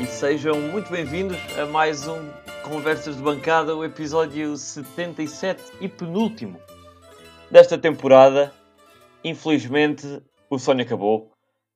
[0.00, 2.30] e sejam muito bem-vindos a mais um
[2.62, 6.60] Conversas de Bancada, o episódio 77 e penúltimo
[7.50, 8.52] desta temporada.
[9.24, 11.32] Infelizmente, o sonho acabou.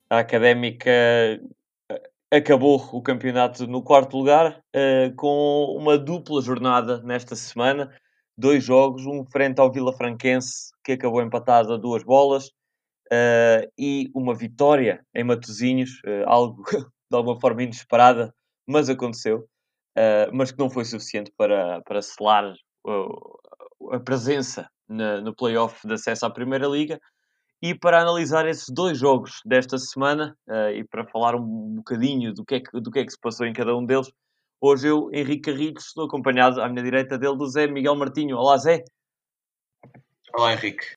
[0.09, 1.41] A Académica eh,
[2.31, 7.93] acabou o campeonato no quarto lugar, uh, com uma dupla jornada nesta semana.
[8.39, 12.47] Dois jogos, um frente ao Vila Franquense, que acabou empatado a duas bolas,
[13.13, 16.63] uh, e uma vitória em Matosinhos, uh, algo
[17.13, 18.35] de alguma forma inesperada,
[18.67, 19.39] mas aconteceu,
[19.99, 22.55] uh, mas que não foi suficiente para, para selar
[23.93, 26.99] a presença na, no playoff de acesso à Primeira Liga.
[27.63, 30.37] E para analisar esses dois jogos desta semana
[30.75, 33.47] e para falar um bocadinho do que, é que, do que é que se passou
[33.47, 34.11] em cada um deles,
[34.61, 38.37] hoje eu, Henrique Carritos, estou acompanhado à minha direita dele do Zé Miguel Martinho.
[38.37, 38.83] Olá, Zé.
[40.35, 40.97] Olá, Henrique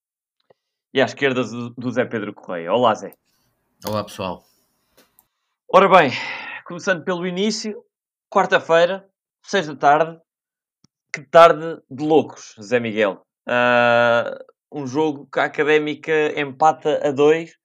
[0.95, 1.44] e à esquerda
[1.77, 2.72] do Zé Pedro Correia.
[2.72, 3.13] Olá, Zé.
[3.85, 4.45] Olá, pessoal.
[5.67, 6.11] Ora bem,
[6.66, 7.83] começando pelo início,
[8.30, 9.09] quarta-feira,
[9.44, 10.19] seis da tarde.
[11.13, 13.25] Que tarde de loucos, Zé Miguel.
[13.47, 14.38] Uh,
[14.72, 17.57] um jogo que a Académica empata a dois,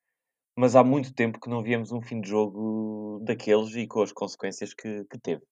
[0.57, 4.13] mas há muito tempo que não víamos um fim de jogo daqueles e com as
[4.13, 5.43] consequências que, que teve.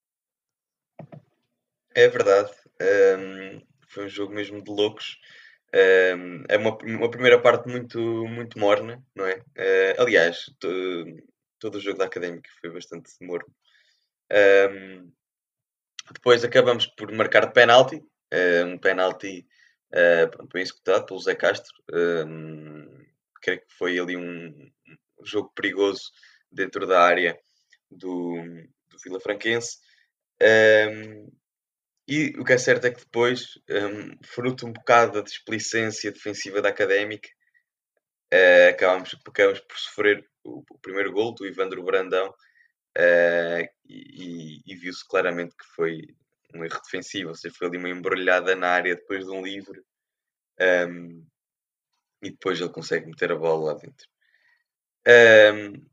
[1.95, 2.51] É verdade.
[2.81, 5.19] Um, foi um jogo mesmo de loucos
[5.73, 9.37] é uma, uma primeira parte muito, muito morna, não é?
[9.37, 10.47] Uh, aliás,
[11.59, 13.55] todo o jogo da Académica foi bastante morno.
[14.31, 15.12] Um,
[16.12, 19.47] depois acabamos por marcar de penalti, uh, um penalti
[19.92, 21.75] uh, bem executado pelo Zé Castro.
[21.92, 23.06] Um,
[23.42, 26.11] creio que foi ali um, um, jogo perigoso
[26.50, 27.39] dentro da área
[27.91, 28.37] do,
[28.89, 29.78] do Vila Franquense.
[30.43, 31.31] Um,
[32.06, 36.62] e o que é certo é que depois, um, fruto um bocado da displicência defensiva
[36.62, 37.28] da Académica,
[38.33, 45.06] uh, acabamos, acabamos por sofrer o, primeiro gol do Ivandro Brandão uh, e, e viu-se
[45.06, 46.03] claramente que foi
[46.54, 49.82] um erro defensivo, ou seja, foi ali uma embrulhada na área depois de um livre
[50.88, 51.26] um,
[52.22, 54.09] e depois ele consegue meter a bola lá dentro.
[55.06, 55.86] Um,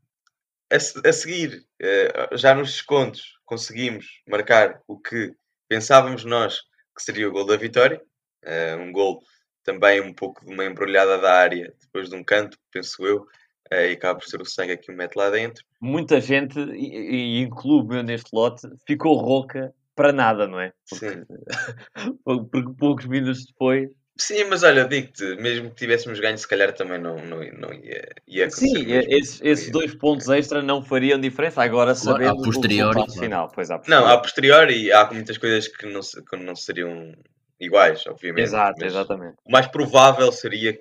[0.72, 5.36] a, a, seguir, uh, já nos descontos, conseguimos marcar o que
[5.68, 6.60] Pensávamos nós
[6.96, 8.00] que seria o gol da vitória,
[8.44, 9.22] uh, um gol
[9.64, 13.26] também um pouco de uma embrulhada da área, depois de um canto, penso eu,
[13.72, 15.64] uh, e acaba por ser o sangue que o mete lá dentro.
[15.80, 20.72] Muita gente, e, e incluo meu neste lote, ficou rouca para nada, não é?
[20.88, 21.24] Porque, Sim.
[22.50, 26.98] porque poucos minutos depois Sim, mas olha, digo-te, mesmo que tivéssemos ganho, se calhar também
[26.98, 31.62] não, não, não ia, ia Sim, esses, esses dois pontos extra não fariam diferença.
[31.62, 33.52] Agora sabendo a posteriori, o final.
[33.54, 34.06] Pois, a posteriori.
[34.06, 37.14] Não, a posteriori há muitas coisas que não, que não seriam
[37.60, 38.44] iguais, obviamente.
[38.44, 39.36] Exato, exatamente.
[39.44, 40.78] O mais provável seria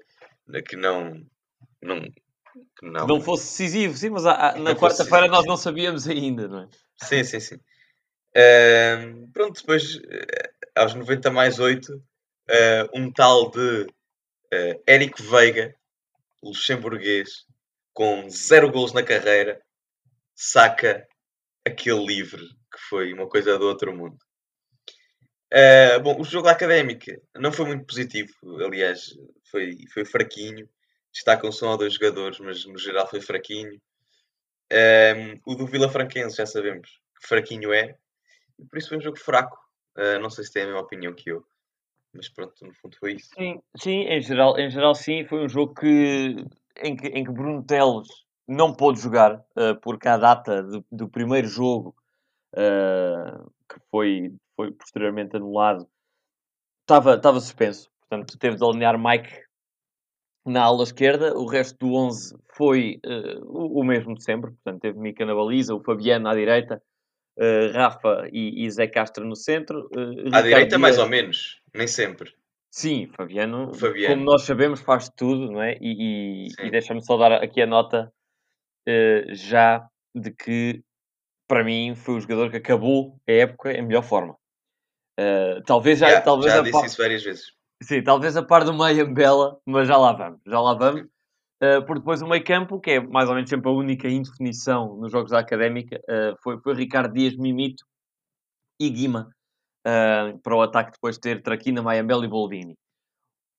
[0.65, 1.21] que não.
[1.81, 2.01] não
[2.77, 6.67] que não, não fosse decisivo, sim, mas na quarta-feira nós não sabíamos ainda, não é?
[7.03, 7.55] Sim, sim, sim.
[8.35, 10.01] Uh, pronto, depois, uh,
[10.75, 12.01] aos 90 mais 8 uh,
[12.93, 15.73] um tal de uh, Eric Veiga,
[16.43, 17.45] luxemburguês,
[17.93, 19.61] com zero gols na carreira,
[20.35, 21.07] saca
[21.65, 24.17] aquele livre que foi uma coisa do outro mundo.
[25.53, 27.05] Uh, bom, o jogo académico
[27.35, 28.33] não foi muito positivo,
[28.63, 29.15] aliás,
[29.49, 30.69] foi, foi fraquinho.
[31.15, 33.81] Destacam-se um ou dois jogadores, mas no geral foi fraquinho.
[34.71, 37.97] Um, o do Vila Franquense já sabemos que fraquinho é,
[38.69, 39.57] por isso foi um jogo fraco.
[39.97, 41.45] Uh, não sei se tem a mesma opinião que eu
[42.15, 43.29] mas pronto, no fundo foi isso.
[43.35, 46.35] Sim, sim em, geral, em geral sim, foi um jogo que,
[46.81, 48.07] em, que, em que Bruno Teles
[48.47, 51.95] não pôde jogar, uh, porque a data do, do primeiro jogo,
[52.53, 55.87] uh, que foi, foi posteriormente anulado,
[56.81, 57.91] estava suspenso.
[57.99, 59.44] Portanto, teve de alinhar Mike
[60.45, 64.51] na ala esquerda, o resto do 11 foi uh, o, o, mesmo de sempre.
[64.51, 66.81] Portanto, teve Mica na baliza, o Fabiano à direita,
[67.37, 69.89] uh, Rafa e, e, Zé Castro no centro.
[69.95, 70.81] Uh, à direita, Dias...
[70.81, 72.31] mais ou menos, nem sempre.
[72.69, 75.77] Sim, Fabiano, Fabiano, como nós sabemos, faz tudo, não é?
[75.81, 78.11] E, e, e deixa-me só dar aqui a nota
[79.29, 80.83] já de que,
[81.47, 84.35] para mim, foi o jogador que acabou a época em melhor forma.
[85.65, 87.54] Talvez já, yeah, talvez já disse isso várias vezes.
[87.83, 91.03] Sim, talvez a par do meio Bela, mas já lá vamos, já lá vamos.
[91.61, 94.97] Uh, por depois o meio campo, que é mais ou menos sempre a única indefinição
[94.97, 97.85] nos jogos da Académica, uh, foi, foi Ricardo Dias, Mimito
[98.79, 99.29] e Guima,
[99.87, 102.75] uh, para o ataque depois ter Traquina, Mayambel e Boldini.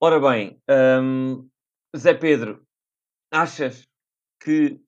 [0.00, 0.58] Ora bem,
[1.02, 1.48] um,
[1.96, 2.62] Zé Pedro,
[3.32, 3.86] achas
[4.42, 4.78] que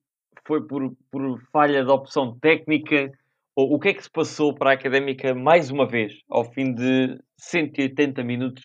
[0.45, 3.11] foi por, por falha de opção técnica
[3.55, 6.73] ou o que é que se passou para a Académica mais uma vez, ao fim
[6.73, 8.63] de 180 minutos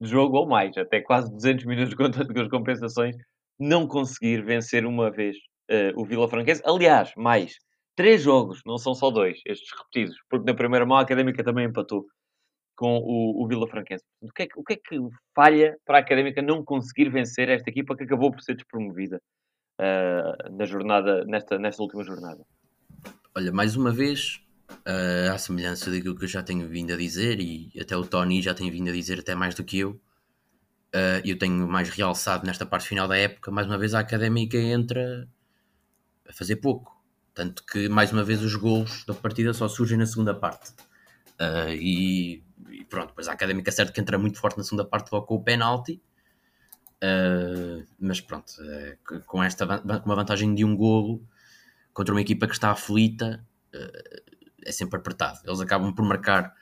[0.00, 2.04] de jogo ou mais, até quase 200 minutos com
[2.40, 3.16] as compensações,
[3.58, 5.36] não conseguir vencer uma vez
[5.70, 6.62] uh, o Vila Franquense.
[6.64, 7.56] Aliás, mais,
[7.94, 11.66] três jogos, não são só dois, estes repetidos, porque na primeira mão a Académica também
[11.66, 12.06] empatou
[12.74, 14.04] com o, o Vila Franquense.
[14.22, 14.98] O que, é que, o que é que
[15.34, 19.20] falha para a Académica não conseguir vencer esta equipa que acabou por ser despromovida
[19.78, 22.42] uh, na jornada, nesta, nesta última jornada?
[23.36, 24.40] Olha, mais uma vez,
[24.86, 28.42] uh, à semelhança daquilo que eu já tenho vindo a dizer, e até o Tony
[28.42, 29.90] já tem vindo a dizer até mais do que eu,
[30.94, 34.56] uh, eu tenho mais realçado nesta parte final da época, mais uma vez a Académica
[34.56, 35.28] entra
[36.28, 36.98] a fazer pouco.
[37.34, 40.72] Tanto que, mais uma vez, os gols da partida só surgem na segunda parte.
[41.40, 45.10] Uh, e, e, pronto, pois a Académica certo que entra muito forte na segunda parte
[45.12, 46.02] logo com o penalti.
[47.02, 51.26] Uh, mas pronto, uh, com esta com uma vantagem de um golo
[51.94, 53.42] contra uma equipa que está aflita,
[54.64, 55.38] é sempre apertado.
[55.44, 56.54] Eles acabam por marcar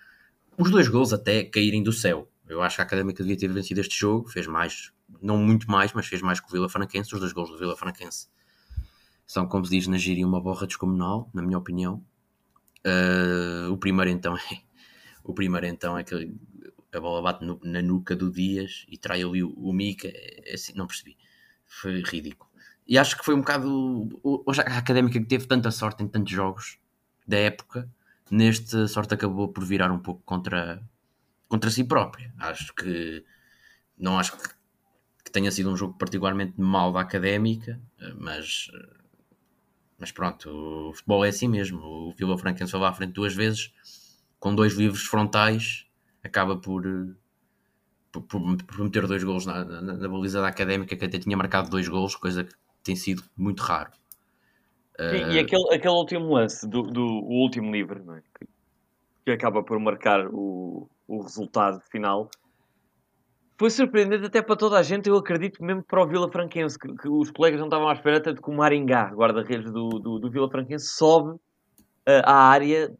[0.56, 2.30] os dois gols até caírem do céu.
[2.48, 5.92] Eu acho que a Académica devia ter vencido este jogo, fez mais, não muito mais,
[5.92, 7.14] mas fez mais que o Vila Franquense.
[7.14, 8.28] Os dois gols do Vila Franquense
[9.26, 12.02] são, como se diz na gíria, uma borra descomunal, na minha opinião.
[12.86, 14.68] Uh, o primeiro então é
[15.24, 16.32] o primeiro então é que
[16.94, 20.54] a bola bate no, na nuca do Dias e trai ali o, o Mica, é,
[20.54, 21.18] assim, não percebi.
[21.66, 22.50] Foi ridículo.
[22.86, 24.20] E acho que foi um bocado.
[24.22, 26.78] Hoje a académica que teve tanta sorte em tantos jogos
[27.28, 27.88] da época,
[28.30, 30.82] neste sorte acabou por virar um pouco contra,
[31.48, 32.32] contra si própria.
[32.38, 33.24] Acho que.
[33.96, 34.48] Não acho que,
[35.24, 37.80] que tenha sido um jogo particularmente mal da académica,
[38.16, 38.70] mas
[39.98, 40.48] mas pronto,
[40.90, 41.80] o futebol é assim mesmo.
[41.80, 43.72] O Vila Franquense foi lá à frente duas vezes,
[44.38, 45.86] com dois livros frontais,
[46.22, 46.84] acaba por,
[48.12, 51.68] por, por meter dois golos na, na, na, baliza da Académica, que até tinha marcado
[51.68, 52.54] dois golos, coisa que
[52.84, 53.90] tem sido muito raro.
[54.98, 55.32] E, uh...
[55.32, 58.20] e aquele, aquele último lance do, do último livro, é?
[58.38, 58.46] que,
[59.24, 62.28] que, acaba por marcar o, o resultado final,
[63.58, 66.94] foi surpreendente até para toda a gente, eu acredito mesmo para o Vila Franquense, que,
[66.94, 70.30] que os colegas não estavam à espera, tanto que o Maringá, guarda-redes do, do, do,
[70.30, 72.92] Vila Franquense, sobe uh, à área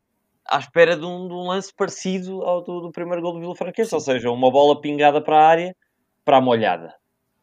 [0.51, 3.55] à espera de um, de um lance parecido ao do, do, primeiro gol do Vila
[3.55, 5.77] Franquense, ou seja, uma bola pingada para a área,
[6.25, 6.95] para a molhada.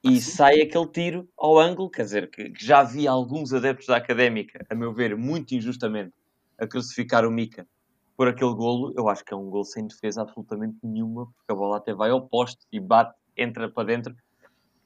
[0.05, 3.97] E sai aquele tiro ao ângulo, quer dizer, que, que já havia alguns adeptos da
[3.97, 6.13] Académica, a meu ver, muito injustamente,
[6.59, 7.67] a crucificar o Mica
[8.15, 11.55] por aquele golo, eu acho que é um golo sem defesa absolutamente nenhuma, porque a
[11.55, 14.15] bola até vai ao poste e bate, entra para dentro.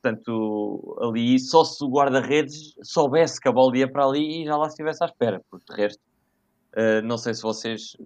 [0.02, 4.56] Portanto, ali só se o guarda-redes soubesse que a bola ia para ali e já
[4.56, 6.02] lá estivesse à espera, porque de resto,
[6.74, 7.98] uh, não sei se vocês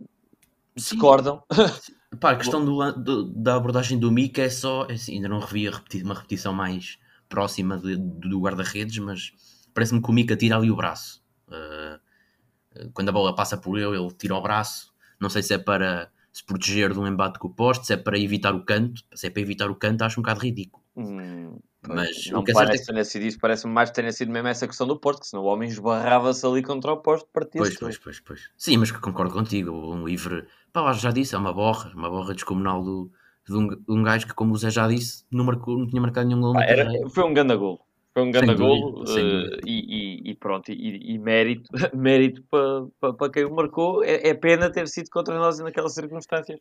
[0.76, 1.42] discordam.
[2.20, 5.40] Pá, a questão do, do, da abordagem do Mika é só, é assim, ainda não
[5.40, 6.98] revi repeti uma repetição mais
[7.34, 9.32] próxima de, do guarda-redes, mas
[9.74, 11.24] parece-me que o Mika tira ali o braço.
[11.48, 14.94] Uh, quando a bola passa por ele, ele tira o braço
[15.24, 17.98] não sei se é para se proteger de um embate com o poste, se é
[17.98, 19.02] para evitar o canto.
[19.16, 20.84] Se é para evitar o canto, acho um bocado ridículo.
[20.98, 21.58] Hum,
[21.88, 22.94] mas não o que é parece é...
[22.94, 25.48] ter sido isso, parece mais ter sido mesmo essa questão do poste, que senão o
[25.48, 28.50] homem esbarrava-se ali contra o poste partia pois, pois, pois, pois.
[28.58, 29.72] Sim, mas que concordo contigo.
[29.72, 33.12] Um livre, pá, já disse, é uma borra, uma borra descomunal do,
[33.48, 36.02] de, um, de um gajo que, como o Zé já disse, não, marcou, não tinha
[36.02, 36.58] marcado nenhum gol.
[36.58, 37.80] Ah, era, foi um grande gol.
[38.14, 43.14] Foi um grande golo uh, e, e, e, pronto, e, e mérito, mérito para pa,
[43.14, 44.04] pa quem o marcou.
[44.04, 46.60] É, é, pena ter sido contra nós naquelas circunstâncias,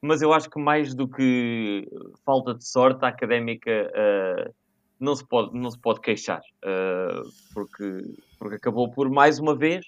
[0.00, 1.86] mas eu acho que mais do que
[2.24, 4.54] falta de sorte, a académica uh,
[4.98, 9.84] não, se pode, não se pode queixar, uh, porque, porque acabou por mais uma vez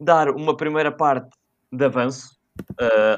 [0.00, 1.36] dar uma primeira parte
[1.72, 2.38] de avanço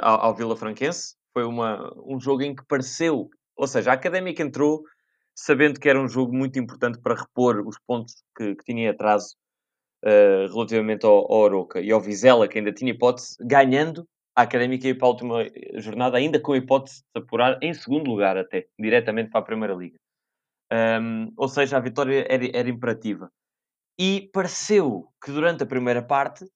[0.00, 1.16] ao, ao Vila Franquense.
[1.36, 4.82] Foi uma, um jogo em que pareceu, ou seja, a académica entrou
[5.34, 9.36] sabendo que era um jogo muito importante para repor os pontos que, que tinha atraso
[10.02, 14.88] uh, relativamente ao, ao Oroca e ao Vizela, que ainda tinha hipótese, ganhando a Académica
[14.88, 18.66] ir para a última jornada, ainda com a hipótese de apurar em segundo lugar até,
[18.78, 19.98] diretamente para a Primeira Liga.
[20.72, 23.30] Um, ou seja, a vitória era, era imperativa.
[23.98, 26.46] E pareceu que durante a primeira parte,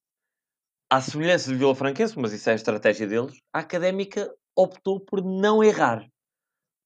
[0.90, 5.22] à semelhança de Vila Franquense, mas isso é a estratégia deles, a Académica optou por
[5.22, 6.06] não errar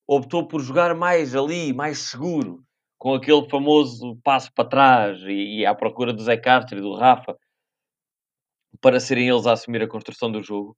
[0.06, 2.62] optou por jogar mais ali, mais seguro,
[2.98, 6.94] com aquele famoso passo para trás e, e à procura do Zé Castro e do
[6.94, 7.36] Rafa,
[8.80, 10.76] para serem eles a assumir a construção do jogo.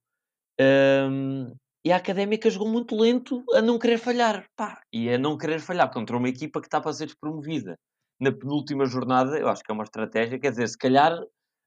[0.59, 1.53] Um,
[1.85, 4.45] e a Académica jogou muito lento a não querer falhar.
[4.55, 7.77] Pá, e a não querer falhar contra uma equipa que está para ser despromovida.
[8.19, 11.17] Na penúltima jornada, eu acho que é uma estratégia, quer dizer, se calhar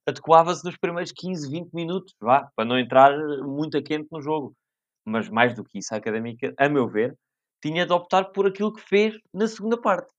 [0.06, 4.54] adequava-se nos primeiros 15, 20 minutos, vá, para não entrar muito a quente no jogo.
[5.04, 7.16] Mas mais do que isso, a Académica, a meu ver,
[7.62, 10.12] tinha de optar por aquilo que fez na segunda parte,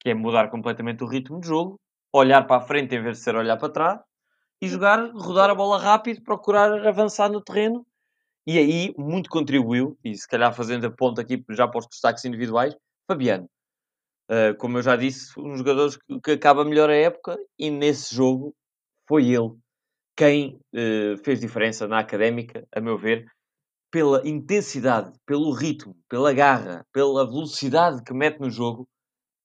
[0.00, 1.80] que é mudar completamente o ritmo de jogo,
[2.12, 4.00] olhar para a frente em vez de ser olhar para trás
[4.60, 7.86] e jogar, rodar a bola rápido, procurar avançar no terreno.
[8.46, 12.24] E aí muito contribuiu, e se calhar fazendo a ponta aqui já para os destaques
[12.24, 12.74] individuais,
[13.06, 13.48] Fabiano.
[14.30, 17.70] Uh, como eu já disse, um dos jogadores que, que acaba melhor a época e
[17.70, 18.54] nesse jogo
[19.06, 19.54] foi ele
[20.18, 23.24] quem uh, fez diferença na académica, a meu ver,
[23.90, 28.88] pela intensidade, pelo ritmo, pela garra, pela velocidade que mete no jogo,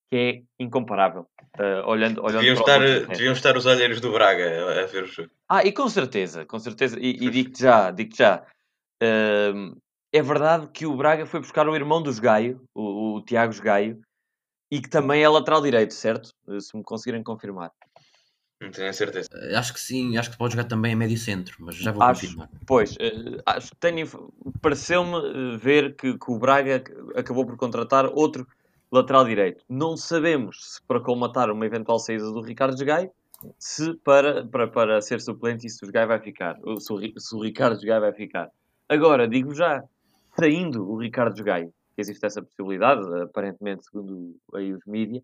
[0.10, 1.26] que é incomparável.
[1.60, 5.30] Uh, olhando, olhando deviam, estar, deviam estar os olheiros do Braga a, ver o jogo.
[5.48, 7.00] Ah, e com certeza, com certeza.
[7.00, 8.44] E, e digo-te já, digo já.
[9.02, 9.76] Uh,
[10.12, 14.00] é verdade que o Braga foi buscar o irmão dos Gaio, o, o Tiago Gaio,
[14.72, 16.30] e que também é lateral direito, certo?
[16.60, 17.72] Se me conseguirem confirmar.
[18.64, 19.28] Não tenho a certeza.
[19.34, 22.02] Uh, acho que sim, acho que pode jogar também a médio centro, mas já vou
[22.02, 22.50] acho, confirmar.
[22.66, 24.08] Pois, uh, acho, tenho,
[24.62, 26.82] pareceu-me uh, ver que, que, o Braga
[27.14, 28.48] acabou por contratar outro
[28.90, 29.66] lateral direito.
[29.68, 33.12] Não sabemos se para colmatar uma eventual saída do Ricardo Gai,
[33.60, 37.36] se para, para, para ser suplente e se o Gai vai ficar, se o, se
[37.36, 38.50] o Ricardo Gai vai ficar.
[38.88, 39.84] Agora, digo já,
[40.40, 45.22] saindo o Ricardo Gai, que existe essa possibilidade, aparentemente, segundo aí os mídias,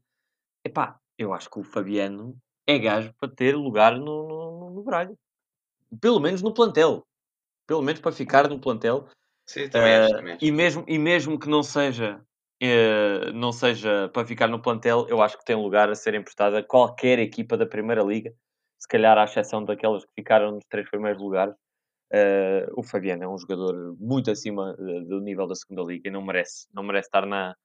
[0.65, 2.36] epá, eu acho que o Fabiano
[2.69, 5.15] é gajo para ter lugar no, no, no Braga.
[5.99, 7.03] Pelo menos no plantel.
[7.65, 9.07] Pelo menos para ficar no plantel.
[9.47, 10.45] Sim, também, uh, acho, também acho.
[10.45, 12.21] E, mesmo, e mesmo que não seja,
[12.61, 16.57] uh, não seja para ficar no plantel, eu acho que tem lugar a ser emprestado
[16.57, 18.31] a qualquer equipa da Primeira Liga.
[18.77, 21.55] Se calhar, à exceção daquelas que ficaram nos três primeiros lugares.
[22.11, 24.75] Uh, o Fabiano é um jogador muito acima
[25.07, 27.55] do nível da segunda liga e não merece, não merece estar na,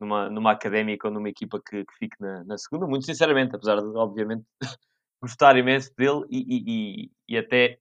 [0.00, 3.76] numa, numa académica ou numa equipa que, que fique na, na, segunda, muito sinceramente, apesar
[3.76, 4.44] de, obviamente,
[5.20, 7.78] gostar imenso dele e, e, e, até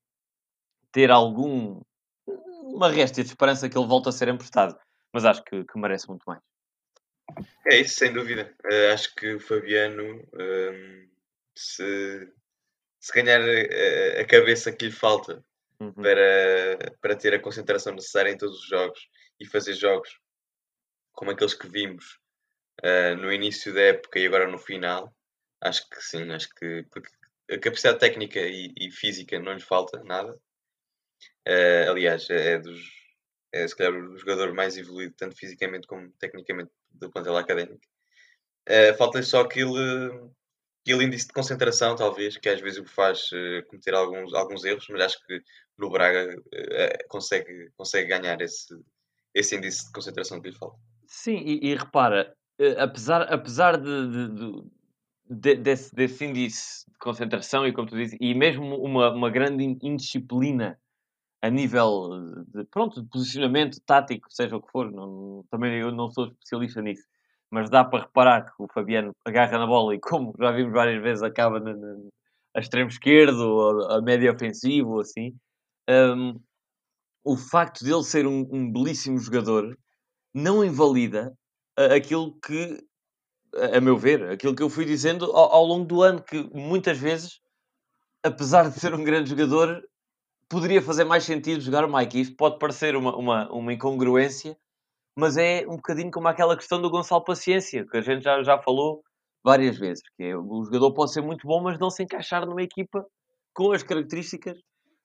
[0.91, 1.81] ter algum
[2.27, 4.77] uma réstia de esperança que ele volte a ser emprestado,
[5.13, 6.41] mas acho que, que merece muito mais.
[7.67, 8.53] É isso, sem dúvida.
[8.65, 11.09] Uh, acho que o Fabiano, um, ehm,
[11.55, 12.31] se,
[12.99, 15.43] se ganhar a, a, cabeça que lhe falta
[15.79, 15.93] uhum.
[15.93, 20.19] para, para ter a concentração necessária em todos os jogos e fazer jogos
[21.15, 22.19] como aqueles que vimos
[22.83, 25.15] uh, no início da época e agora no final,
[25.61, 27.09] acho que sim, acho que porque
[27.49, 30.33] a capacidade técnica e, e física não lhe falta nada.
[31.47, 33.05] Uh, aliás, é dos
[33.55, 37.79] é se calhar o jogador mais evoluído, tanto fisicamente como tecnicamente, do plantel académico.
[38.67, 40.31] Uh, Falta-lhe só aquele,
[40.81, 44.85] aquele índice de concentração, talvez, que às vezes o faz uh, cometer alguns, alguns erros,
[44.89, 45.41] mas acho que
[45.77, 48.75] no Braga uh, consegue, consegue ganhar esse,
[49.33, 50.77] esse índice de concentração que lhe falta.
[51.07, 54.63] Sim, e, e repara, eh, apesar, apesar de, de-
[55.29, 59.63] de- desse, desse índice de concentração e como tu dizes, e mesmo uma, uma grande
[59.83, 60.79] indisciplina
[61.41, 62.09] a nível
[62.49, 66.81] de, pronto, de posicionamento tático, seja o que for, não- também eu não sou especialista
[66.81, 67.05] nisso,
[67.51, 71.01] mas dá para reparar que o Fabiano agarra na bola e como já vimos várias
[71.03, 71.97] vezes acaba na, na-
[72.55, 75.35] a extremo esquerdo, a, a médio ofensivo, assim.
[75.89, 76.39] Hum,
[77.23, 79.77] o facto dele ser um, um belíssimo jogador
[80.35, 81.33] não invalida
[81.77, 82.77] aquilo que,
[83.73, 86.97] a meu ver, aquilo que eu fui dizendo ao, ao longo do ano, que muitas
[86.97, 87.39] vezes,
[88.21, 89.81] apesar de ser um grande jogador,
[90.49, 92.19] poderia fazer mais sentido jogar o Mike.
[92.19, 94.57] Isto pode parecer uma, uma, uma incongruência,
[95.15, 98.61] mas é um bocadinho como aquela questão do Gonçalo Paciência, que a gente já, já
[98.61, 99.01] falou
[99.41, 102.61] várias vezes, que é, o jogador pode ser muito bom, mas não se encaixar numa
[102.61, 103.05] equipa
[103.53, 104.57] com as características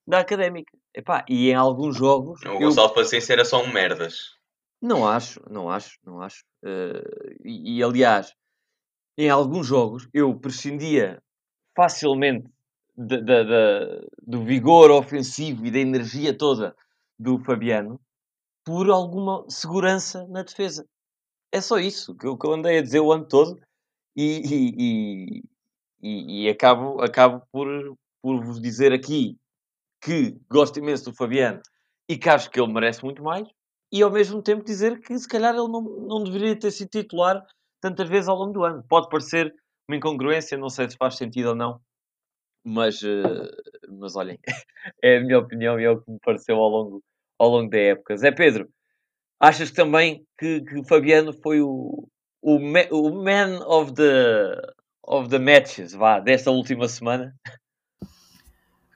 [0.04, 0.76] da académica.
[0.92, 2.40] Epá, e em alguns jogos.
[2.44, 2.94] O Gonçalo eu...
[2.94, 4.39] Paciência era só um merdas.
[4.80, 6.44] Não acho, não acho, não acho.
[6.64, 8.34] Uh, e, e, aliás,
[9.18, 11.22] em alguns jogos eu prescindia
[11.76, 12.48] facilmente
[12.96, 16.74] de, de, de, do vigor ofensivo e da energia toda
[17.18, 18.00] do Fabiano
[18.64, 20.86] por alguma segurança na defesa.
[21.52, 23.60] É só isso que eu, que eu andei a dizer o ano todo
[24.16, 25.42] e,
[26.02, 27.66] e, e, acabo, acabo por,
[28.22, 29.36] por vos dizer aqui
[30.00, 31.60] que gosto imenso do Fabiano
[32.08, 33.48] e que acho que ele merece muito mais,
[33.92, 37.44] e ao mesmo tempo dizer que se calhar ele não, não deveria ter sido titular
[37.80, 38.84] tantas vezes ao longo do ano.
[38.88, 39.52] Pode parecer
[39.88, 41.80] uma incongruência, não sei se faz sentido ou não,
[42.64, 43.50] mas, uh,
[43.98, 44.38] mas olhem,
[45.02, 47.02] é a minha opinião e é o que me pareceu ao longo,
[47.38, 48.16] ao longo da época.
[48.16, 48.68] Zé Pedro,
[49.40, 52.06] achas também que, que Fabiano foi o,
[52.42, 54.54] o, o man of the,
[55.02, 57.34] of the matches, vá, desta última semana?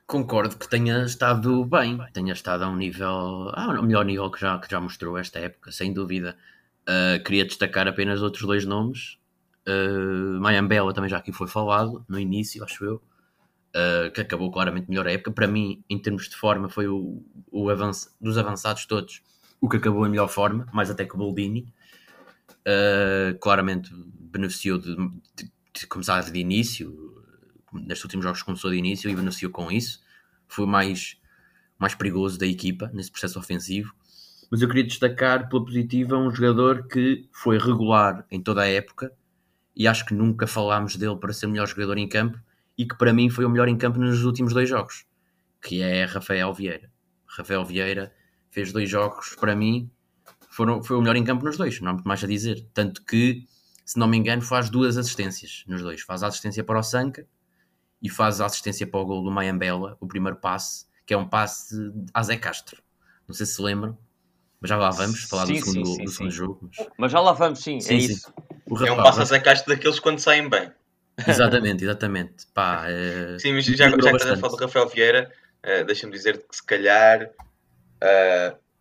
[0.07, 4.41] Concordo que tenha estado bem, tenha estado a um nível, ah, o melhor nível que
[4.41, 6.37] já, que já mostrou esta época, sem dúvida.
[6.83, 9.19] Uh, queria destacar apenas outros dois nomes.
[9.67, 14.89] Uh, Mayambela também já aqui foi falado no início, acho eu, uh, que acabou claramente
[14.89, 15.33] melhor a época.
[15.33, 19.23] Para mim, em termos de forma, foi o, o avanço, dos avançados todos
[19.65, 21.73] o que acabou em melhor forma, mais até que o Boldini.
[22.67, 27.14] Uh, claramente beneficiou de, de, de começar de início,
[27.75, 30.03] nestes últimos jogos começou de início e beneficiou com isso.
[30.49, 31.19] Foi mais,
[31.79, 33.95] mais perigoso da equipa nesse processo ofensivo.
[34.51, 39.13] Mas eu queria destacar pela positiva um jogador que foi regular em toda a época
[39.75, 42.39] e acho que nunca falámos dele para ser o melhor jogador em campo
[42.77, 45.07] e que para mim foi o melhor em campo nos últimos dois jogos,
[45.63, 46.91] que é Rafael Vieira.
[47.27, 48.13] Rafael Vieira
[48.51, 49.91] fez dois jogos, para mim,
[50.51, 52.65] foram, foi o melhor em campo nos dois, não há muito mais a dizer.
[52.73, 53.45] Tanto que,
[53.85, 56.03] se não me engano, faz duas assistências nos dois.
[56.03, 57.27] Faz a assistência para o Sanca
[58.03, 61.29] e faz a assistência para o gol do Mayambela, o primeiro passe, que é um
[61.29, 61.75] passe
[62.13, 62.83] a Zé Castro.
[63.27, 63.99] Não sei se se lembram,
[64.61, 66.37] mas já lá vamos falar Sim, do segundo, sim, sim, do segundo sim.
[66.37, 66.71] jogo.
[66.79, 68.13] mas- Mas já lá vamos, sim, Sim, é sim.
[68.15, 68.35] isso.
[68.71, 70.73] O É um passo a Zé Castro daqueles quando saem bem.
[71.29, 72.47] Exatamente, exatamente.
[72.53, 75.33] Pá, eh, Sim, mas já, já que estás a falar do Rafael Vieira,
[75.63, 77.31] eh, deixa-me dizer que se calhar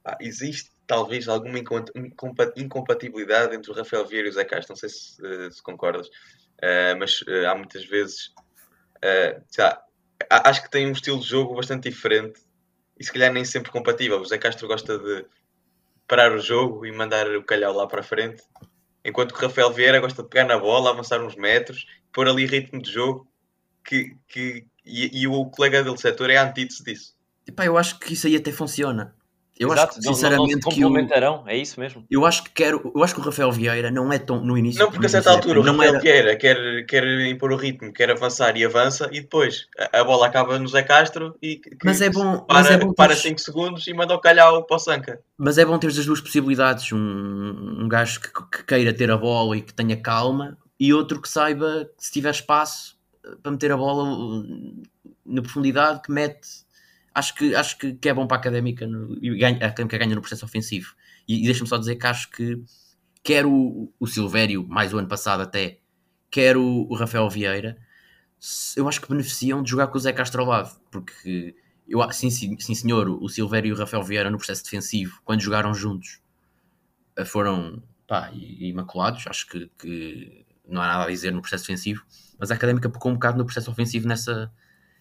[0.05, 4.73] ah, existe talvez alguma incom- incompa- incompatibilidade entre o Rafael Vieira e o Zé Castro.
[4.73, 6.09] Não sei se, eh, se concordas,
[6.61, 8.31] Eh, mas há muitas vezes.
[9.47, 9.83] Sei lá,
[10.29, 12.39] acho que tem um estilo de jogo bastante diferente
[12.99, 14.19] e se calhar nem sempre compatível.
[14.19, 15.25] O Zé Castro gosta de
[16.07, 18.43] parar o jogo e mandar o calhau lá para frente,
[19.03, 22.45] enquanto que o Rafael Vieira gosta de pegar na bola, avançar uns metros, pôr ali
[22.45, 23.27] ritmo de jogo
[23.83, 27.15] que, que, e, e o colega dele setor é a antítese disso.
[27.47, 29.15] E eu acho que isso aí até funciona.
[29.59, 32.03] Eu Exato, acho que, não- não- sinceramente, não se que o, complementarão, é isso mesmo.
[32.09, 34.81] eu acho que quero, eu acho que o Rafael Vieira não é tão no início.
[34.83, 38.09] Não, porque a certa altura o Rafael era- Vieira quer, quer impor o ritmo, quer
[38.09, 42.01] avançar e avança, e depois a, a bola acaba no Zé Castro e que Mas
[42.01, 44.75] é bom, para, mas é bom para teres- 5 segundos e manda o calhau para
[44.75, 45.19] o Sanca.
[45.37, 46.91] Mas é bom ter as duas possibilidades.
[46.91, 46.97] Um,
[47.83, 51.29] um gajo que, que queira ter a bola e que tenha calma, e outro que
[51.29, 54.83] saiba que se tiver espaço eh, para meter a bola uh,
[55.25, 56.62] na profundidade, que mete.
[57.13, 59.97] Acho que, acho que, que é bom para a académica no- e ganha, a académica
[59.97, 60.95] ganha no processo ofensivo.
[61.27, 62.61] E, e deixa-me só dizer que acho que
[63.23, 65.79] quer o, Silvério, mais o ano passado até,
[66.31, 67.77] quer o, Rafael Vieira,
[68.75, 71.55] eu acho que beneficiam de jogar com o Zé Castro ao lado, porque
[71.87, 75.41] eu, sim, sim, sim senhor, o Silvério e o Rafael Vieira no processo defensivo, quando
[75.41, 76.19] jogaram juntos,
[77.17, 82.03] eh, foram pá, imaculados, acho que, que não há nada a dizer no processo defensivo,
[82.39, 84.51] mas a Académica pecou um bocado no processo ofensivo nessa,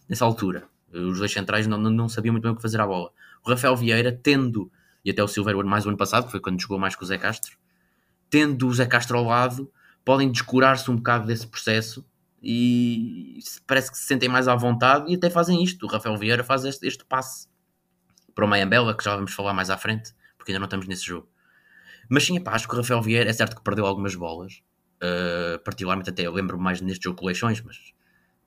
[0.09, 0.69] nessa altura.
[0.93, 3.11] Os dois centrais não, não, sabiam muito bem o que fazer à bola.
[3.45, 4.71] O Rafael Vieira, tendo,
[5.05, 7.07] e até o Silvério mais o ano passado, que foi quando jogou mais com o
[7.07, 7.57] Zé Castro,
[8.29, 9.71] tendo o Zé Castro ao lado,
[10.05, 12.05] podem descurar-se um bocado desse processo
[12.43, 15.87] e parece que se sentem mais à vontade e até fazem isto.
[15.87, 17.49] O Rafael Vieira faz este, este passe
[18.35, 21.05] para o Mayambela, que já vamos falar mais à frente, porque ainda não estamos nesse
[21.05, 21.29] jogo.
[22.09, 24.63] Mas sim, epá, acho que o Rafael Vieira é certo que perdeu algumas bolas,
[24.97, 27.93] uh, particularmente até eu lembro mais neste jogo Leixões, mas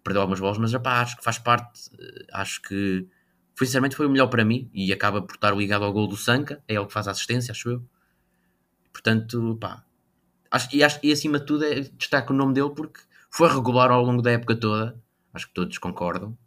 [0.05, 3.07] perdeu algumas bolas, mas epá, acho que faz parte, uh, acho que
[3.55, 6.17] foi, sinceramente foi o melhor para mim e acaba por estar ligado ao gol do
[6.17, 7.83] Sanca, é ele que faz a assistência, acho eu.
[8.91, 9.83] Portanto, pá,
[10.51, 13.91] acho, e, acho, e acima de tudo é, destaco o nome dele porque foi regular
[13.91, 14.99] ao longo da época toda,
[15.33, 16.37] acho que todos concordam,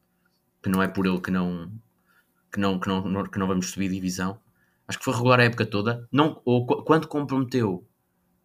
[0.62, 1.73] que não é por ele que não,
[2.53, 4.40] que não, que não, que não vamos subir divisão.
[4.88, 6.09] Acho que foi regular a época toda.
[6.12, 7.88] Não, ou, qu- quando comprometeu,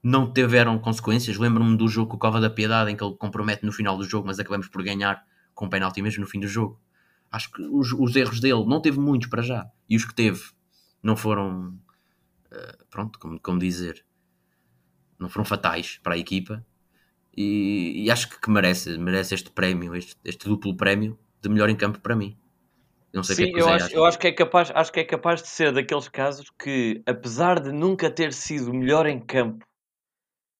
[0.03, 1.37] não tiveram consequências.
[1.37, 4.03] Lembro-me do jogo com o Cova da Piedade, em que ele compromete no final do
[4.03, 6.79] jogo, mas acabamos por ganhar com um penalti mesmo no fim do jogo.
[7.31, 9.65] Acho que os, os erros dele não teve muitos para já.
[9.89, 10.41] E os que teve
[11.01, 11.79] não foram,
[12.51, 14.05] eh, pronto, como, como dizer,
[15.17, 16.65] não foram fatais para a equipa.
[17.35, 21.69] E, e acho que, que merece, merece este prémio, este, este duplo prémio de melhor
[21.69, 22.37] em campo para mim.
[23.13, 23.95] Não sei que é Sim, que o eu Zé acho, acha.
[23.95, 27.59] eu acho que é capaz, acho que é capaz de ser daqueles casos que, apesar
[27.59, 29.65] de nunca ter sido melhor em campo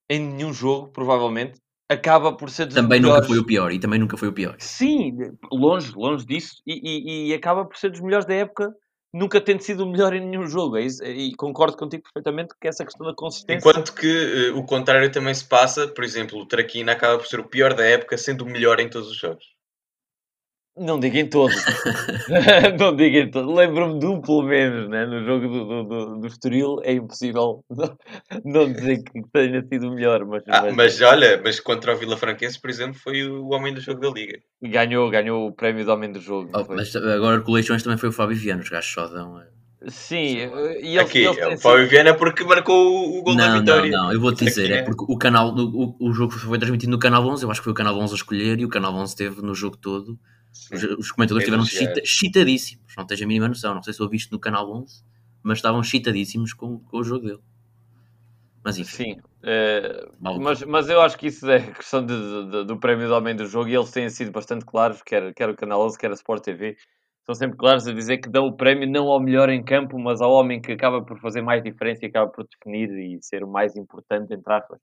[0.10, 3.22] em nenhum jogo, provavelmente, acaba por ser dos Também melhores.
[3.22, 4.56] nunca foi o pior, e também nunca foi o pior.
[4.60, 5.16] Sim,
[5.52, 8.74] longe, longe disso, e, e- e acaba por ser dos melhores da época,
[9.14, 10.78] nunca tendo sido o melhor em nenhum jogo.
[10.78, 13.58] É isso, e concordo contigo perfeitamente que essa questão da consistência.
[13.70, 17.40] Enquanto que eh, o contrário também se passa, por exemplo, o Traquina acaba por ser
[17.40, 19.46] o pior da época, sendo o melhor em todos os jogos.
[20.76, 21.56] Não diga em todos.
[22.80, 23.56] não diga em todos.
[23.56, 25.06] Lembro-me de um, pelo menos, né?
[25.06, 26.80] no jogo do, do, do, do Estoril.
[26.84, 27.96] É impossível não,
[28.44, 31.98] não dizer que tenha sido o melhor, mas, Ah, mas mas olha, mas contra o
[31.98, 34.40] Vila Franquense, por exemplo, foi o homem do jogo da Liga.
[34.64, 36.50] ganhou, ganhou o prémio de homem do jogo.
[36.52, 39.40] não Oh, mas agora com Leixões também foi o Fábio Viana, os gajos só dão.
[39.40, 39.48] eh,
[39.90, 40.38] Sim,
[40.82, 43.60] e eles, Aqui, eles é o Fábio Viana porque marcou o, gol da Não, não,
[43.60, 43.92] vitória.
[43.92, 46.92] não, eu vou-te dizer, Aqui é é- porque o canal, o, o jogo foi transmitido
[46.92, 48.96] no Canal 11, eu acho que foi o Canal 11 a escolher e o Canal
[48.96, 50.18] 11 teve no jogo todo.
[50.72, 54.32] Os, os comentadores estiveram chita, chitadíssimos, não tens a mínima noção, não sei se ouviste
[54.32, 55.04] no Canal 11,
[55.42, 57.42] mas estavam chitadíssimos com, com o jogo dele.
[58.64, 62.78] Mas enfim, Sim, que mas, mas eu acho que isso é questão de- de- do
[62.80, 65.82] prémio de homem do jogo e eles têm sido bastante claros, quer, quer o Canal
[65.82, 66.78] 11, quer a Sport TV,
[67.26, 70.22] são sempre claros a dizer que dão o prémio não ao melhor em campo, mas
[70.22, 73.48] ao homem que acaba por fazer mais diferença e acaba por definir e ser o
[73.48, 74.80] mais importante, entre aspas,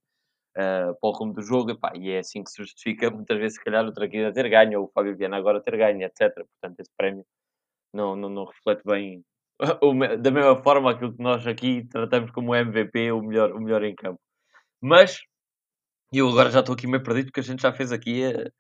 [0.57, 1.71] eh, para o rumo do jogo.
[1.71, 4.81] Epá, e é assim que se justifica, muitas vezes, se calhar, o Traquina ter ganho,
[4.81, 6.35] ou o Fábio Viana agora ter ganho, etc.
[6.35, 7.25] Portanto, esse prémio
[7.93, 9.25] não, não, não reflete bem,
[10.21, 13.95] da mesma forma, aquilo que nós aqui tratamos como MVP, o melhor, o melhor em
[13.95, 14.21] campo.
[14.81, 15.21] Mas,
[16.13, 18.51] e eu agora já estou aqui meio perdido porque a gente já fez aqui, eh,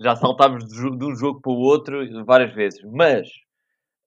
[0.00, 2.80] já saltámos de, um jogo para o outro várias vezes.
[2.84, 3.28] Mas,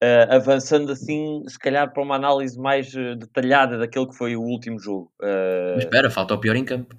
[0.01, 4.41] Uh, avançando assim, se calhar para uma análise mais uh, detalhada daquele que foi o
[4.41, 5.11] último jogo.
[5.21, 5.75] Uh...
[5.75, 6.95] Mas espera, falta o pior em campo.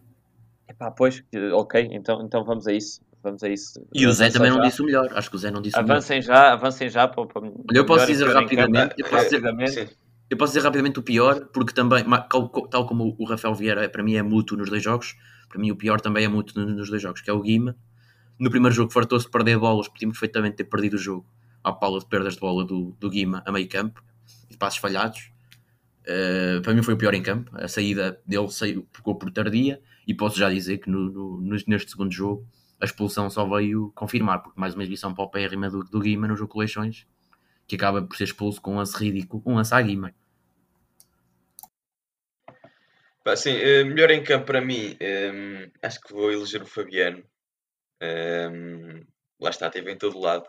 [0.81, 3.03] Epá, pois, ok, então, então vamos a isso.
[3.23, 3.87] Vamos a isso.
[3.93, 4.57] E o Zé também já.
[4.57, 5.11] não disse o melhor.
[5.15, 6.35] Acho que o Zé não disse avancem o melhor.
[6.35, 7.07] Já, avancem já.
[7.07, 8.95] Para, para Olha, eu posso dizer rapidamente.
[8.97, 9.91] Eu posso dizer,
[10.31, 12.03] eu posso dizer rapidamente o pior, porque também,
[12.71, 15.17] tal como o Rafael Vieira, para mim é mútuo nos dois jogos.
[15.51, 17.77] Para mim o pior também é mútuo nos dois jogos, que é o Guima.
[18.39, 21.27] No primeiro jogo fartou-se de perder bolas, podíamos perfeitamente ter perdido o jogo
[21.63, 24.03] à pala de perdas de bola do, do Guima a meio campo
[24.49, 25.31] e passos falhados.
[26.05, 27.51] Uh, para mim foi o pior em campo.
[27.55, 29.79] A saída dele saiu, ficou por tardia
[30.11, 32.45] e posso já dizer que no, no, neste segundo jogo
[32.81, 36.27] a expulsão só veio confirmar, porque mais uma exibição para o pérrima do, do Guima
[36.27, 37.07] no jogo de Leixões,
[37.69, 40.13] que acaba por ser expulso com um lance ridículo, um lance à Guima.
[43.37, 47.23] Sim, eh, melhor em campo para mim, eh, acho que vou eleger o Fabiano.
[48.03, 49.07] Um,
[49.41, 50.45] lá está, teve em todo lado.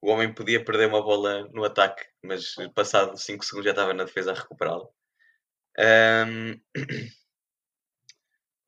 [0.00, 4.04] O homem podia perder uma bola no ataque, mas passado 5 segundos já estava na
[4.04, 4.86] defesa a recuperá-la.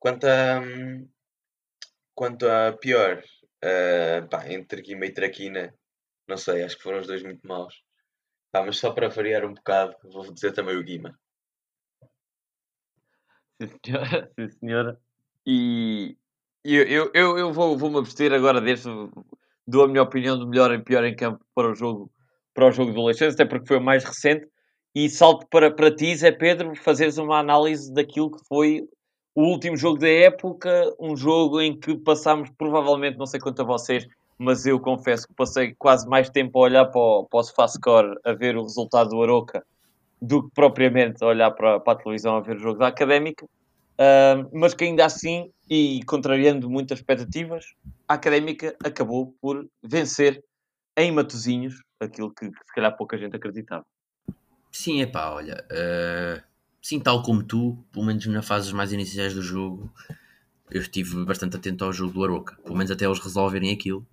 [0.03, 0.61] quanto a,
[2.13, 3.23] quanto a pior,
[3.63, 5.73] uh, pá, entre Guima e Traquina,
[6.27, 7.81] não sei, acho que foram os dois muito maus.
[8.51, 11.17] Pá, mas só para variar um bocado, vou dizer também o Guima.
[13.61, 14.31] Sim, senhora.
[14.37, 15.01] Sim, senhora.
[15.47, 16.17] E
[16.65, 18.89] eu, eu, eu, vou, vou-me abster agora deste.
[19.65, 22.11] Dou a minha opinião do melhor e pior em campo para o jogo,
[22.53, 24.45] para o jogo do Leixões, até porque foi o mais recente.
[24.93, 28.85] E salto para, para ti, Zé Pedro, fazeres uma análise daquilo que foi
[29.35, 33.65] o último jogo da época, um jogo em que passámos provavelmente, não sei quanto a
[33.65, 37.43] vocês, mas eu confesso que passei quase mais tempo a olhar para o, para o
[37.43, 39.65] SofaScore a ver o resultado do Aroca
[40.21, 43.45] do que propriamente a olhar para, para a televisão a ver o jogo da Académica.
[43.45, 47.73] Uh, mas que ainda assim, e contrariando muitas expectativas,
[48.07, 50.43] a Académica acabou por vencer
[50.97, 53.85] em Matozinhos aquilo que, que se calhar pouca gente acreditava.
[54.71, 56.41] Sim, é pá, olha, uh,
[56.83, 59.91] sim, tal como tu, pelo menos nas fases mais iniciais do jogo,
[60.69, 64.05] eu estive bastante atento ao jogo do Aroca, pelo menos até eles resolverem aquilo.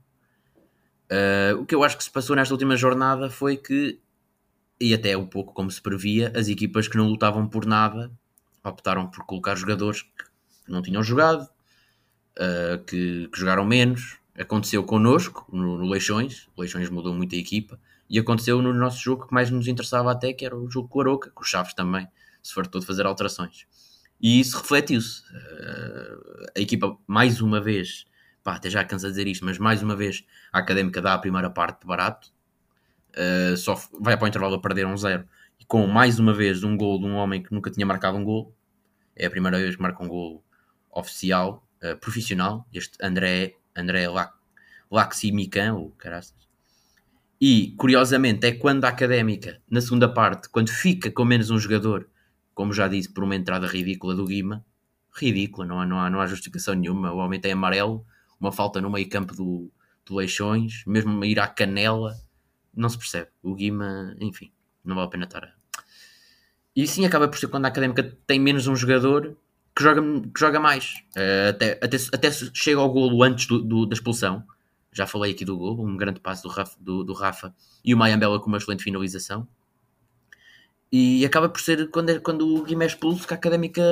[1.10, 3.98] Uh, o que eu acho que se passou nesta última jornada foi que,
[4.80, 8.10] e até um pouco como se previa, as equipas que não lutavam por nada
[8.62, 10.24] optaram por colocar jogadores que
[10.68, 14.18] não tinham jogado, uh, que, que, jogaram menos.
[14.38, 19.02] Aconteceu connosco no, no, Leixões, o Leixões mudou muito a equipa, e aconteceu no nosso
[19.02, 21.48] jogo que mais nos interessava até, que era o jogo com o Aroca, com os
[21.48, 22.06] Chaves também,
[22.42, 23.66] se for todo fazer alterações.
[24.20, 25.22] E isso refletiu-se.
[25.22, 28.06] Uh, a equipa, mais uma vez,
[28.42, 31.18] pá, até já cansa de dizer isto, mas mais uma vez a Académica dá a
[31.18, 32.32] primeira parte de barato,
[33.10, 35.26] uh, só vai para o intervalo a perder um zero
[35.70, 38.52] com mais uma vez um gol de um homem que nunca tinha marcado um gol.
[39.14, 40.44] É a primeira vez que marca um gol
[40.90, 44.06] oficial, uh, profissional, este André, André
[44.90, 46.34] Laximican, ou caraças.
[47.40, 52.08] E, curiosamente, é quando a Académica, na segunda parte, quando fica com menos um jogador,
[52.60, 54.62] como já disse, por uma entrada ridícula do Guima,
[55.16, 58.04] ridícula, não há, não há, não há justificação nenhuma, o homem tem amarelo,
[58.38, 59.72] uma falta no meio campo do,
[60.04, 62.14] do Leixões, mesmo ir à canela,
[62.76, 63.28] não se percebe.
[63.42, 64.52] O Guima, enfim,
[64.84, 65.54] não vale a pena estar
[66.76, 69.34] e sim, acaba por ser quando a académica tem menos um jogador
[69.74, 70.96] que joga, que joga mais.
[71.16, 74.44] Uh, até, até, até chega ao golo antes do, do, da expulsão.
[74.92, 77.96] Já falei aqui do golo, um grande passo do Rafa, do, do Rafa e o
[77.96, 79.48] Mayambela com uma excelente finalização.
[80.92, 83.82] E acaba por ser quando, é, quando o Guimé é expulso que a académica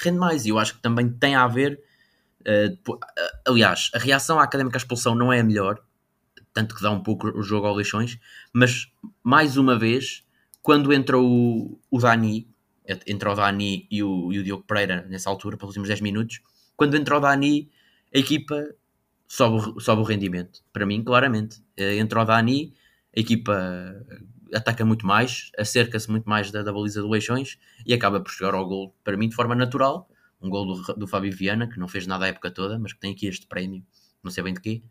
[0.00, 0.46] rende mais.
[0.46, 1.80] E eu acho que também tem a ver.
[2.40, 2.98] Uh,
[3.46, 5.82] aliás, a reação à académica à expulsão não é a melhor,
[6.54, 8.18] tanto que dá um pouco o jogo ao lixões,
[8.52, 8.90] mas
[9.22, 10.24] mais uma vez
[10.62, 12.48] quando entrou o, o Dani,
[13.06, 16.40] entrou o Dani e o, e o Diogo Pereira nessa altura, pelos últimos 10 minutos,
[16.76, 17.70] quando entrou o Dani,
[18.14, 18.74] a equipa
[19.26, 20.62] sobe, sobe o rendimento.
[20.72, 21.62] Para mim, claramente.
[21.76, 22.74] Eh, entrou o Dani,
[23.16, 23.54] a equipa
[24.54, 28.54] ataca muito mais, acerca-se muito mais da, da baliza do Leixões e acaba por chegar
[28.54, 30.08] ao gol, para mim, de forma natural.
[30.40, 33.00] Um gol do, do Fábio Viana, que não fez nada a época toda, mas que
[33.00, 33.84] tem aqui este prémio,
[34.22, 34.82] não sei bem de quê,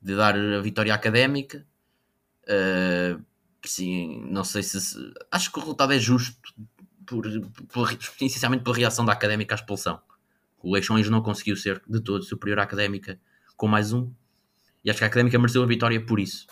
[0.00, 1.66] de dar a vitória académica.
[2.44, 3.22] Uh,
[3.64, 4.78] sim, não sei se.
[5.30, 6.36] Acho que o resultado é justo,
[7.04, 7.24] por,
[7.68, 10.00] por, essencialmente pela reação da académica à expulsão.
[10.62, 13.20] O Leixões não conseguiu ser de todo superior à académica
[13.56, 14.10] com mais um,
[14.84, 16.46] e acho que a académica mereceu a vitória por isso.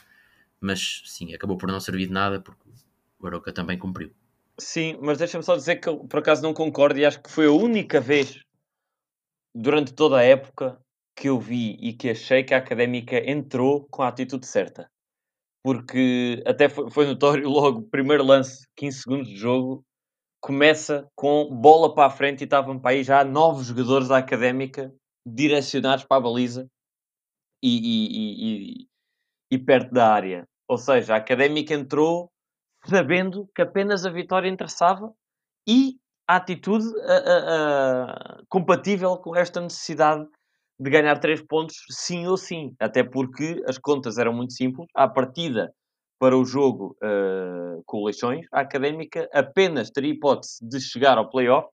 [0.64, 2.68] Mas sim, acabou por não servir de nada, porque
[3.18, 4.10] o Aroca também cumpriu.
[4.58, 7.46] Sim, mas deixa-me só dizer que eu por acaso não concordo e acho que foi
[7.46, 8.40] a única vez
[9.54, 10.80] durante toda a época
[11.16, 14.88] que eu vi e que achei que a académica entrou com a atitude certa
[15.64, 19.82] porque até foi, foi notório logo, primeiro lance, 15 segundos de jogo,
[20.40, 24.94] começa com bola para a frente e estavam para aí já nove jogadores da académica
[25.26, 26.68] direcionados para a baliza
[27.62, 28.86] e, e, e,
[29.52, 30.46] e, perto da área.
[30.68, 32.30] Ou seja, a académica entrou
[32.86, 35.12] sabendo que apenas a vitória interessava
[35.66, 35.96] e
[36.28, 40.26] a atitude a, a, a, compatível com esta necessidade
[40.78, 42.74] de ganhar três pontos, sim ou sim.
[42.80, 44.88] Até porque as contas eram muito simples.
[44.94, 45.72] À partida
[46.18, 51.28] para o jogo uh, com o Leixões, a Académica apenas teria hipótese de chegar ao
[51.28, 51.68] playoff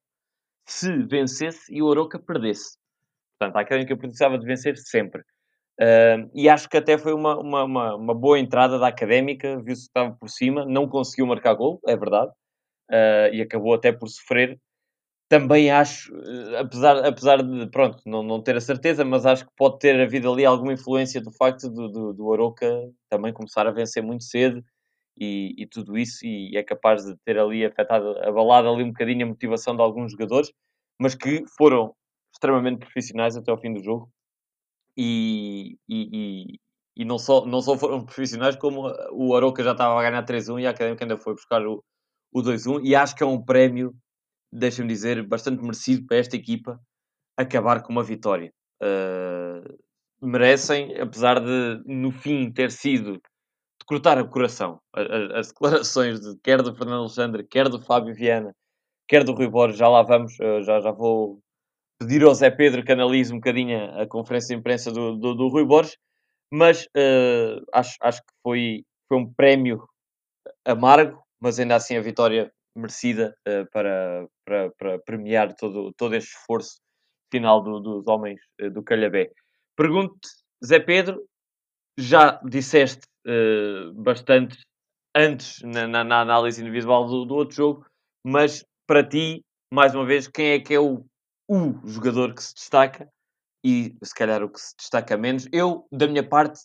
[0.65, 2.77] se vencesse e o Oroca perdesse.
[3.37, 5.23] Portanto, a Académica precisava de vencer sempre.
[5.81, 9.81] Uh, e acho que até foi uma, uma, uma, uma boa entrada da Académica, viu-se
[9.81, 12.31] que estava por cima, não conseguiu marcar gol, é verdade,
[12.91, 14.59] uh, e acabou até por sofrer.
[15.27, 19.51] Também acho, uh, apesar, apesar de, pronto, não, não ter a certeza, mas acho que
[19.57, 22.69] pode ter havido ali alguma influência do facto do, do, do Aroca
[23.09, 24.63] também começar a vencer muito cedo
[25.19, 29.25] e, e, tudo isso, e é capaz de ter ali afetado, abalado ali um bocadinho
[29.25, 30.51] a motivação de alguns jogadores,
[30.99, 31.95] mas que foram
[32.31, 34.11] extremamente profissionais até ao fim do jogo
[34.97, 36.59] e, e,
[36.95, 40.61] e, não, só, não só foram profissionais, como o Aroca já estava a ganhar 3-1
[40.61, 41.83] e a Académica ainda foi buscar o,
[42.33, 42.81] o 2-1.
[42.83, 43.93] E acho que é um prémio,
[44.51, 46.79] deixa-me dizer, bastante merecido para esta equipa
[47.37, 48.51] acabar com uma vitória.
[48.81, 49.77] Uh,
[50.21, 54.79] merecem, apesar de no fim ter sido de cortar o coração.
[54.93, 58.53] As, as declarações de, quer do Fernando Alexandre, quer do Fábio Viana,
[59.07, 61.41] quer do Rui Borges, já lá vamos, uh, já, já vou
[62.01, 65.47] pedir ao Zé Pedro que analise um bocadinho a conferência de imprensa do, do, do
[65.49, 65.95] Rui Borges,
[66.51, 69.87] mas uh, acho, acho que foi, foi um prémio
[70.65, 76.35] amargo, mas ainda assim a vitória merecida uh, para, para, para, premiar todo, todo este
[76.35, 76.79] esforço
[77.31, 79.29] final do, dos homens uh, do Calhabé.
[79.77, 80.27] Pergunto-te,
[80.65, 81.23] Zé Pedro,
[81.99, 83.01] já disseste
[83.93, 84.57] bastante
[85.15, 87.85] antes na, na, na, análise individual do, do outro jogo,
[88.25, 91.05] mas para ti, mais uma vez, quem é que é o
[91.51, 93.09] o jogador que se destaca
[93.61, 95.49] e se calhar o que se destaca menos.
[95.51, 96.61] Eu, da minha parte,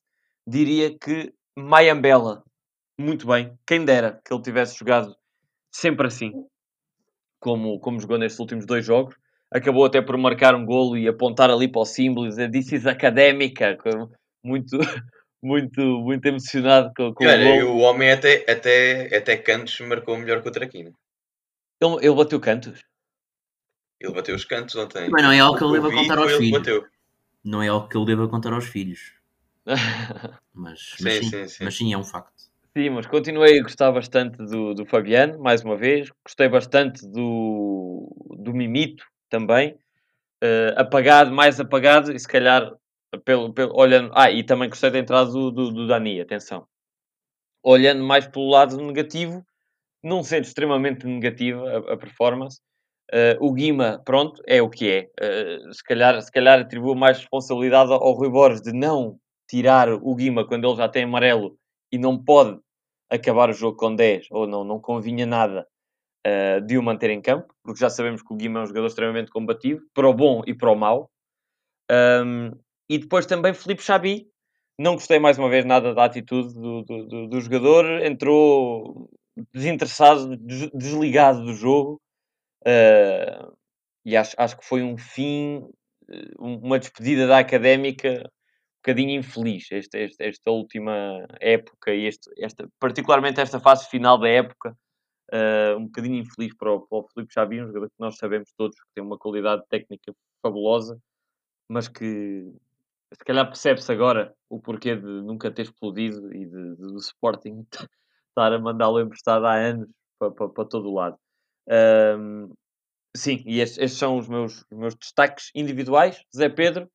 [0.47, 2.45] diria que Mayambela,
[2.97, 5.17] muito bem, quem dera que ele tivesse jogado
[5.73, 6.47] sempre assim,
[7.41, 9.17] como, como jogou nestes últimos dois jogos.
[9.53, 12.71] Acabou até por marcar um golo e apontar ali para o símbolo e dizer This
[12.71, 13.77] is académica,
[14.45, 14.79] muito,
[15.43, 20.43] muito, muito emocionado com, com Olha, o, o homem até, até, até Cantos marcou melhor
[20.43, 20.93] que o Traquina.
[21.83, 22.81] Ele, ele bateu Cantos?
[24.01, 25.09] Ele bateu os cantos ontem.
[25.11, 26.89] Mas não é algo que ele deva contar aos filhos.
[27.45, 29.15] Não é algo que ele deva contar aos filhos.
[30.55, 32.33] mas, sim, mas, sim, sim, sim, mas sim, é um facto.
[32.77, 36.11] Sim, mas continuei a gostar bastante do, do Fabiano, mais uma vez.
[36.25, 39.79] Gostei bastante do, do Mimito também.
[40.45, 42.71] Uh, apagado, mais apagado, e se calhar
[43.25, 44.13] pelo, pelo, olhando.
[44.15, 46.67] Ah, e também gostei da entrada do, do, do Dani, atenção.
[47.63, 49.45] Olhando mais pelo lado negativo,
[50.03, 52.61] não sendo extremamente negativa a, a performance,
[53.13, 55.11] Uh, o Guima, pronto, é o que é.
[55.21, 60.15] Uh, se, calhar, se calhar atribuo mais responsabilidade ao Rui Borges de não tirar o
[60.15, 61.57] Guima quando ele já tem amarelo
[61.93, 62.59] e não pode
[63.11, 65.67] acabar o jogo com 10, ou não, não convinha nada
[66.27, 68.87] uh, de o manter em campo, porque já sabemos que o Guima é um jogador
[68.87, 71.11] extremamente combativo, para o bom e para o mau.
[71.91, 72.51] Um,
[72.91, 74.27] e depois também Felipe Xabi,
[74.79, 79.09] não gostei mais uma vez nada da atitude do, do, do, do jogador, entrou
[79.55, 80.37] desinteressado,
[80.75, 82.01] desligado do jogo.
[82.67, 83.57] Uh,
[84.05, 85.69] e acho, acho que foi um fim,
[86.09, 92.31] eh, uma despedida da académica um bocadinho infeliz, esta, esta, esta última época e este,
[92.39, 94.77] esta, particularmente esta fase final da época,
[95.33, 98.77] uh, um bocadinho infeliz para o, para o Filipe um jogador que nós sabemos todos
[98.77, 101.01] que tem uma qualidade técnica fabulosa,
[101.69, 102.53] mas que
[103.13, 107.67] se calhar percebe-se agora o porquê de nunca ter explodido e de, de, do Sporting
[108.29, 111.19] estar a mandá-lo emprestado há anos para, para, para todo o lado.
[111.69, 112.53] Um,
[113.17, 116.23] sim, e estes, estes, são os meus, os meus destaques individuais.
[116.35, 116.89] Zé Pedro,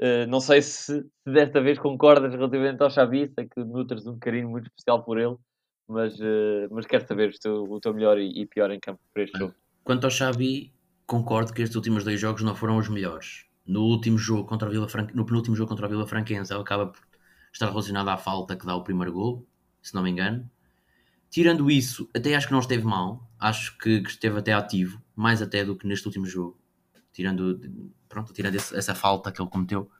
[0.00, 4.18] uh, não sei se, se, desta vez concordas relativamente ao Xavi, sei que nutres um
[4.18, 5.36] carinho muito especial por ele,
[5.88, 9.00] mas, uh, mas quero saber o teu, o teu melhor e, e, pior em campo
[9.12, 9.54] para este jogo.
[9.82, 10.72] Quanto ao Xavi,
[11.06, 13.46] concordo que estes últimos dois jogos não foram os melhores.
[13.66, 15.08] No último jogo contra o Vila Fran...
[15.14, 17.00] no penúltimo jogo contra o Vila Franquense, ele acaba por
[17.52, 19.46] estar relacionado à falta que dá o primeiro gol,
[19.82, 20.48] se não me engano.
[21.34, 23.28] Tirando isso, até acho que não esteve mal.
[23.40, 26.56] Acho que, que esteve até ativo, mais até do que neste último jogo.
[27.12, 27.60] Tirando,
[28.08, 29.90] pronto, tirando esse, essa falta que ele cometeu.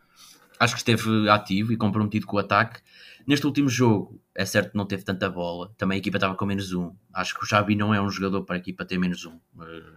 [0.61, 2.81] Acho que esteve ativo e comprometido com o ataque.
[3.27, 5.75] Neste último jogo, é certo que não teve tanta bola.
[5.77, 6.94] Também a equipa estava com menos um.
[7.12, 9.37] Acho que o Xabi não é um jogador para a equipa ter menos um.
[9.61, 9.92] Eh,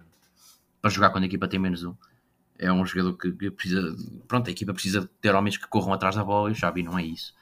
[0.82, 1.96] para jogar quando a equipa tem menos um.
[2.58, 3.96] É um jogador que, que precisa.
[4.28, 6.98] Pronto, a equipa precisa ter homens que corram atrás da bola e o Xabi não
[6.98, 7.36] é isso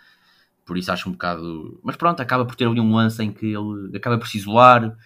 [0.65, 1.79] por isso acho um bocado.
[1.83, 4.97] Mas pronto, acaba por ter ali um lance em que ele acaba por se isolar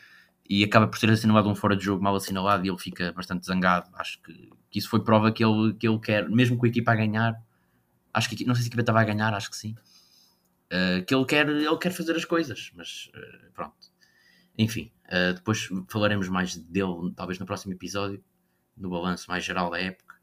[0.49, 3.45] e acaba por ter assinalado um fora de jogo mal assinalado e ele fica bastante
[3.45, 3.89] zangado.
[3.93, 6.91] Acho que, que isso foi prova que ele, que ele quer, mesmo com a equipa
[6.91, 7.35] a ganhar,
[8.13, 9.75] acho que não sei se a equipa estava a ganhar, acho que sim.
[10.71, 13.75] Uh, que ele quer, ele quer fazer as coisas, mas uh, pronto.
[14.57, 18.23] enfim, uh, depois falaremos mais dele, talvez no próximo episódio,
[18.77, 20.17] no balanço mais geral da época.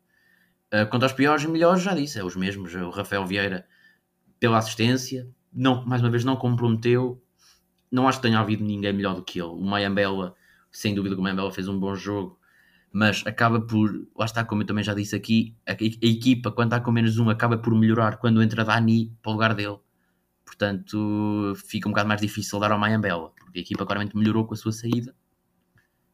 [0.90, 2.74] Quanto aos piores e melhores, já disse, é os mesmos.
[2.74, 3.66] O Rafael Vieira,
[4.38, 7.22] pela assistência, não, mais uma vez não comprometeu.
[7.90, 9.48] Não acho que tenha havido ninguém melhor do que ele.
[9.48, 10.34] O Mayambela,
[10.70, 12.38] sem dúvida que o Mayambela fez um bom jogo,
[12.92, 16.72] mas acaba por, lá está, como eu também já disse aqui, a, a equipa, quando
[16.72, 19.78] está com menos um, acaba por melhorar quando entra Dani para o lugar dele.
[20.44, 24.54] Portanto, fica um bocado mais difícil dar ao Mayambela, porque a equipa claramente melhorou com
[24.54, 25.14] a sua saída.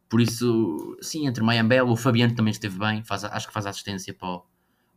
[0.08, 4.12] Por isso, sim, entre Mayambela, o Fabiano também esteve bem, faz, acho que faz assistência
[4.12, 4.46] para o,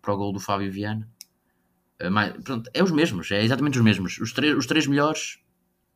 [0.02, 1.10] para o gol do Fábio Viana.
[2.02, 4.20] Uh, mas, pronto, é os mesmos, é exatamente os mesmos.
[4.20, 5.40] Os, três, os três melhores,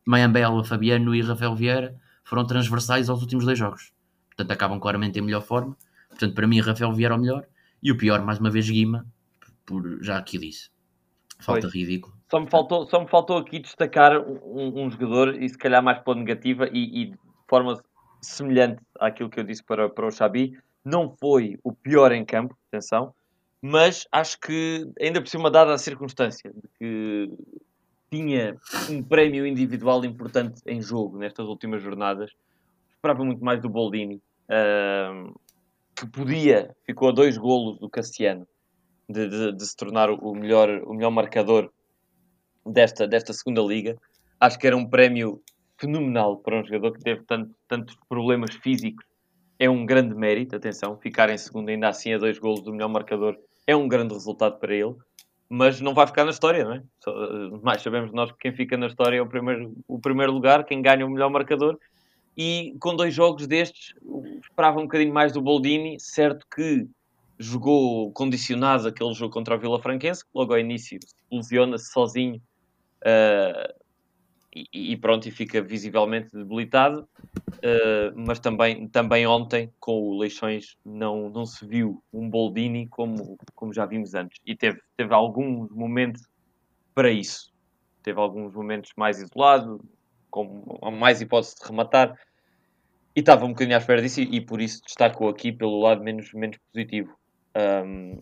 [0.06, 3.92] Mayambela, Fabiano e Rafael Vieira, foram transversais aos últimos dois jogos.
[4.28, 5.76] Portanto, acabam claramente em melhor forma.
[6.08, 7.46] Portanto, para mim, Rafael Vieira é o melhor.
[7.82, 9.06] E o pior, mais uma vez, Guima,
[9.64, 10.70] por já aqui disse.
[11.38, 11.74] Falta pois.
[11.74, 12.14] ridículo.
[12.30, 15.98] Só me faltou, só me faltou aqui destacar um, um jogador, e se calhar mais
[15.98, 17.82] pela negativa, e, e, de forma
[18.20, 22.56] semelhante àquilo que eu disse para, para o Xabi, não foi o pior em campo,
[22.68, 23.14] atenção,
[23.62, 27.30] mas acho que, ainda por cima, dada a circunstância de que
[28.10, 28.56] tinha
[28.90, 32.32] um prémio individual importante em jogo nestas últimas jornadas,
[32.90, 35.38] esperava muito mais do Boldini, uh,
[35.94, 38.46] que podia, ficou a dois golos do Cassiano,
[39.08, 41.70] de, de, de, se tornar o melhor, o melhor marcador
[42.64, 43.96] desta, desta segunda liga.
[44.38, 45.42] Acho que era um prémio
[45.76, 49.04] fenomenal para um jogador que teve tanto, tantos problemas físicos.
[49.58, 52.88] É um grande mérito, atenção, ficar em segundo ainda assim a dois golos do melhor
[52.88, 53.36] marcador
[53.70, 54.94] é um grande resultado para ele,
[55.48, 56.82] mas não vai ficar na história, não é?
[57.02, 57.12] Só,
[57.62, 60.82] mais sabemos nós que quem fica na história é o primeiro, o primeiro lugar, quem
[60.82, 61.78] ganha o melhor marcador.
[62.36, 63.94] E com dois jogos destes,
[64.42, 66.86] esperava um bocadinho mais do Boldini, certo que
[67.38, 70.98] jogou condicionado aquele jogo contra o Vila Franquense, que logo ao início
[71.30, 72.40] lesiona-se sozinho
[73.02, 73.79] uh,
[74.54, 77.08] e, e, pronto, e fica visivelmente debilitado.
[77.56, 83.36] Uh, mas também, também ontem, com o Leixões, não, não se viu um Boldini como,
[83.54, 84.40] como já vimos antes.
[84.44, 86.22] E teve, teve alguns momentos
[86.94, 87.52] para isso.
[88.02, 89.80] Teve alguns momentos mais isolado,
[90.30, 92.18] com mais hipótese de rematar.
[93.14, 96.02] E estava um bocadinho à espera disso e, e por isso destaco aqui pelo lado
[96.02, 97.14] menos, menos positivo.
[97.56, 98.20] Um,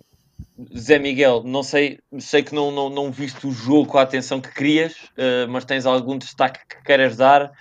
[0.77, 4.40] Zé Miguel, não sei, sei que não, não, não viste o jogo com a atenção
[4.40, 7.53] que querias, uh, mas tens algum destaque que queiras dar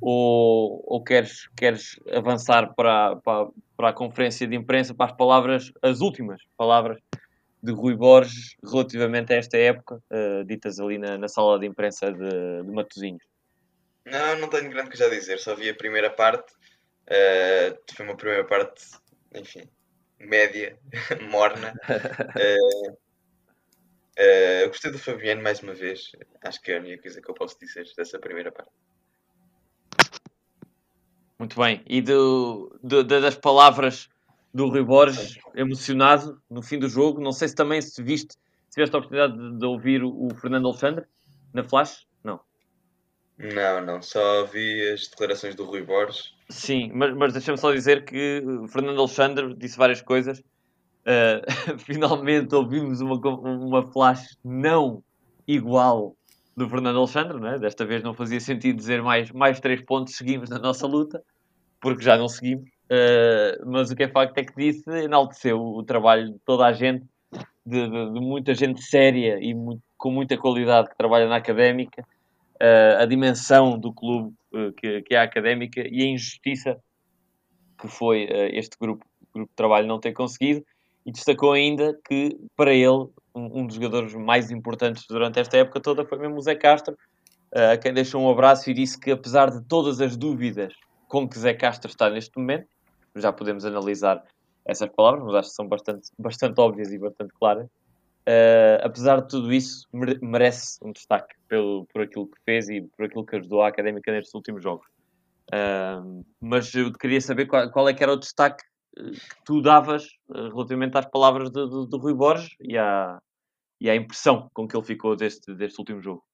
[0.00, 5.70] ou, ou queres, queres avançar para, para, para a conferência de imprensa, para as palavras,
[5.82, 6.98] as últimas palavras
[7.62, 12.10] de Rui Borges relativamente a esta época, uh, ditas ali na, na, sala de imprensa
[12.10, 13.22] de, de Matosinhos?
[14.04, 16.52] Não, não tenho grande coisa a dizer, só vi a primeira parte.
[17.06, 18.82] Uh, foi uma primeira parte,
[19.34, 19.68] enfim,
[20.20, 20.78] média,
[21.30, 21.74] morna.
[22.36, 26.12] Uh, uh, gostei do Fabiano mais uma vez.
[26.42, 28.70] Acho que é a única coisa que eu posso dizer dessa primeira parte.
[31.38, 31.82] Muito bem.
[31.86, 34.10] E do, do, das palavras
[34.52, 37.20] do Rui Borges, emocionado no fim do jogo.
[37.20, 40.34] Não sei se também se viste, se tiveste a oportunidade de, de ouvir o, o
[40.34, 41.06] Fernando Alexandre
[41.54, 42.06] na Flash.
[42.22, 42.40] Não.
[43.38, 44.02] Não, não.
[44.02, 46.34] Só vi as declarações do Rui Borges.
[46.50, 50.40] Sim, mas, mas deixa-me só dizer que Fernando Alexandre disse várias coisas.
[50.40, 55.02] Uh, finalmente ouvimos uma, uma flash não
[55.46, 56.16] igual
[56.56, 57.58] do Fernando Alexandre, né?
[57.58, 61.22] desta vez não fazia sentido dizer mais, mais três pontos seguimos na nossa luta,
[61.80, 62.68] porque já não seguimos.
[62.90, 66.72] Uh, mas o que é facto é que disse, enalteceu o trabalho de toda a
[66.72, 67.06] gente,
[67.64, 72.04] de, de, de muita gente séria e muito, com muita qualidade que trabalha na académica
[73.00, 76.78] a dimensão do clube uh, que, que, é a académica e a injustiça
[77.80, 80.64] que foi uh, este grupo, grupo de trabalho não ter conseguido.
[81.06, 85.80] E destacou ainda que, para ele, um, um dos jogadores mais importantes durante esta época
[85.80, 86.96] toda foi mesmo o Zé Castro,
[87.52, 90.72] a quem deixou um abraço e disse que, apesar de todas as dúvidas
[91.08, 92.68] com que Zé Castro está neste momento,
[93.16, 94.22] já podemos analisar
[94.64, 97.66] essas palavras, mas acho que são bastante, bastante óbvias e bastante claras.
[98.30, 99.88] Uh, apesar de tudo isso,
[100.22, 104.12] merece um destaque pelo, por aquilo que fez e por aquilo que ajudou a Académica
[104.12, 104.86] nestes últimos jogos.
[105.52, 108.62] Uh, mas eu queria saber qual, qual, é que era o destaque
[108.96, 113.18] eh, que tu davas uh, relativamente às palavras do Rui Borges e à,
[113.80, 116.24] e à impressão com que ele ficou deste, deste último jogo.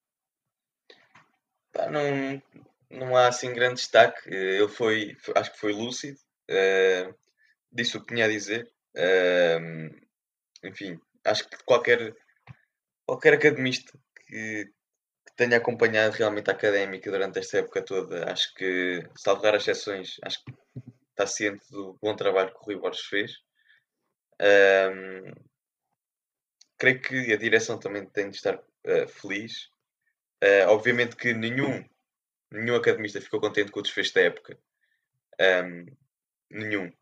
[1.90, 2.42] não,
[2.90, 4.28] não há assim grande destaque.
[4.28, 6.18] Ele foi, acho que foi lúcido,
[7.72, 8.70] disse o que tinha a dizer.
[10.62, 12.14] enfim, acho que qualquer,
[13.04, 19.02] qualquer academista que, que, tenha acompanhado realmente a académica durante esta época toda, acho que,
[19.16, 20.52] salvo as exceções, acho que
[21.10, 23.32] está ciente do bom trabalho que o Rui Borges fez.
[24.40, 25.32] Um,
[26.78, 29.70] creio que a direção também tem de estar uh, feliz.
[30.44, 31.82] Uh, obviamente que nenhum
[32.50, 34.58] nenhum academista ficou contente com o desfecho da época.
[35.40, 35.86] Um,
[36.50, 36.92] nenhum.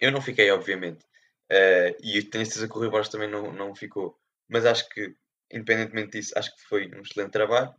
[0.00, 1.04] Eu não fiquei, obviamente.
[1.50, 4.16] Uh, e tenho certeza que o Rui Borges também não, não ficou.
[4.48, 5.14] Mas acho que,
[5.50, 7.74] independentemente disso, acho que foi um excelente trabalho.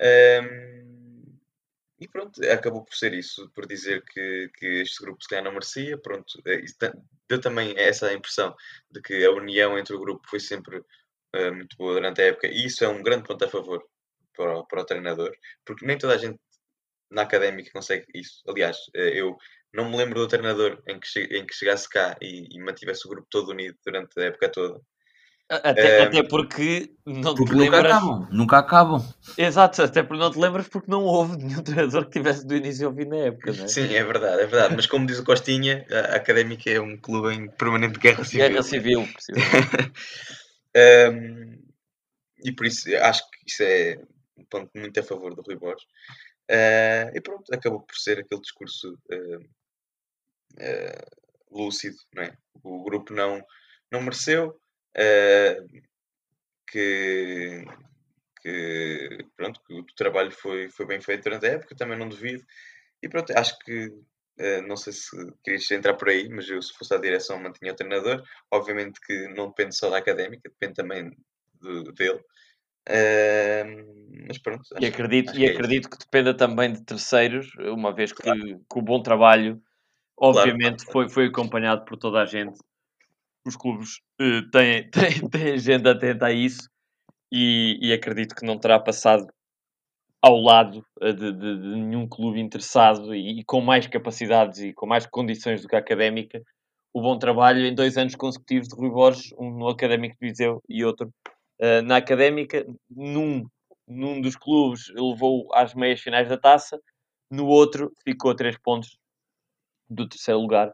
[0.00, 1.06] Um,
[1.98, 5.52] e pronto, acabou por ser isso, por dizer que, que este grupo se calhar não
[5.52, 5.96] merecia.
[5.96, 6.62] Pronto, eh,
[7.28, 8.54] deu também essa impressão
[8.90, 12.48] de que a união entre o grupo foi sempre uh, muito boa durante a época,
[12.48, 13.82] e isso é um grande ponto a favor
[14.36, 15.34] para o, para o treinador,
[15.64, 16.38] porque nem toda a gente
[17.10, 18.42] na académica consegue isso.
[18.48, 19.36] Aliás, eh, eu
[19.72, 23.10] não me lembro do treinador em que, em que chegasse cá e, e mantivesse o
[23.10, 24.80] grupo todo unido durante a época toda.
[25.48, 27.82] Até, um, até porque não porque te lembras.
[27.84, 29.14] Nunca acabam, nunca acabam.
[29.38, 32.88] Exato, até porque não te lembras porque não houve nenhum treinador que tivesse do início
[32.88, 33.68] ao fim da época, não é?
[33.68, 34.74] Sim, é verdade, é verdade.
[34.74, 38.48] Mas como diz o Costinha, a Académica é um clube em permanente guerra civil.
[38.48, 39.92] Guerra civil, precisamente.
[41.12, 41.58] um,
[42.44, 44.00] e por isso acho que isso é
[44.36, 45.86] um ponto muito a favor do Rui Borges.
[46.50, 49.38] Uh, e pronto, acabou por ser aquele discurso uh,
[50.60, 51.06] uh,
[51.50, 52.36] lúcido, não é?
[52.62, 53.44] O grupo não,
[53.90, 54.56] não mereceu
[56.68, 57.64] que,
[58.40, 62.44] que, pronto, que o trabalho foi, foi bem feito durante a época, também não duvido.
[63.02, 63.92] E pronto, acho que
[64.66, 65.10] não sei se
[65.44, 68.22] querias entrar por aí, mas eu, se fosse à direção, mantinha o treinador.
[68.50, 71.10] Obviamente que não depende só da académica, depende também
[71.60, 72.22] do, dele.
[72.88, 73.96] Uh,
[74.28, 74.62] mas pronto.
[74.80, 78.40] E acredito, e é acredito que dependa também de terceiros, uma vez que, claro.
[78.40, 79.60] que o bom trabalho,
[80.16, 80.92] obviamente, claro, claro.
[80.92, 82.58] Foi, foi acompanhado por toda a gente.
[83.46, 86.68] Os clubes uh, têm, têm, têm gente atenta a isso
[87.30, 89.26] e, e acredito que não terá passado
[90.22, 94.72] ao lado eh, de, de, de nenhum clube interessado e, e, com mais capacidades e
[94.72, 96.42] com mais condições do que a académica
[96.92, 100.62] o bom trabalho em dois anos consecutivos de Rui Borges, um no Académico de Viseu
[100.66, 101.12] e outro
[101.60, 102.66] uh, na Académica.
[102.90, 103.46] Num,
[103.86, 106.80] num dos clubes levou às meias finais da taça,
[107.30, 108.96] no outro ficou a três pontos
[109.88, 110.72] do terceiro lugar.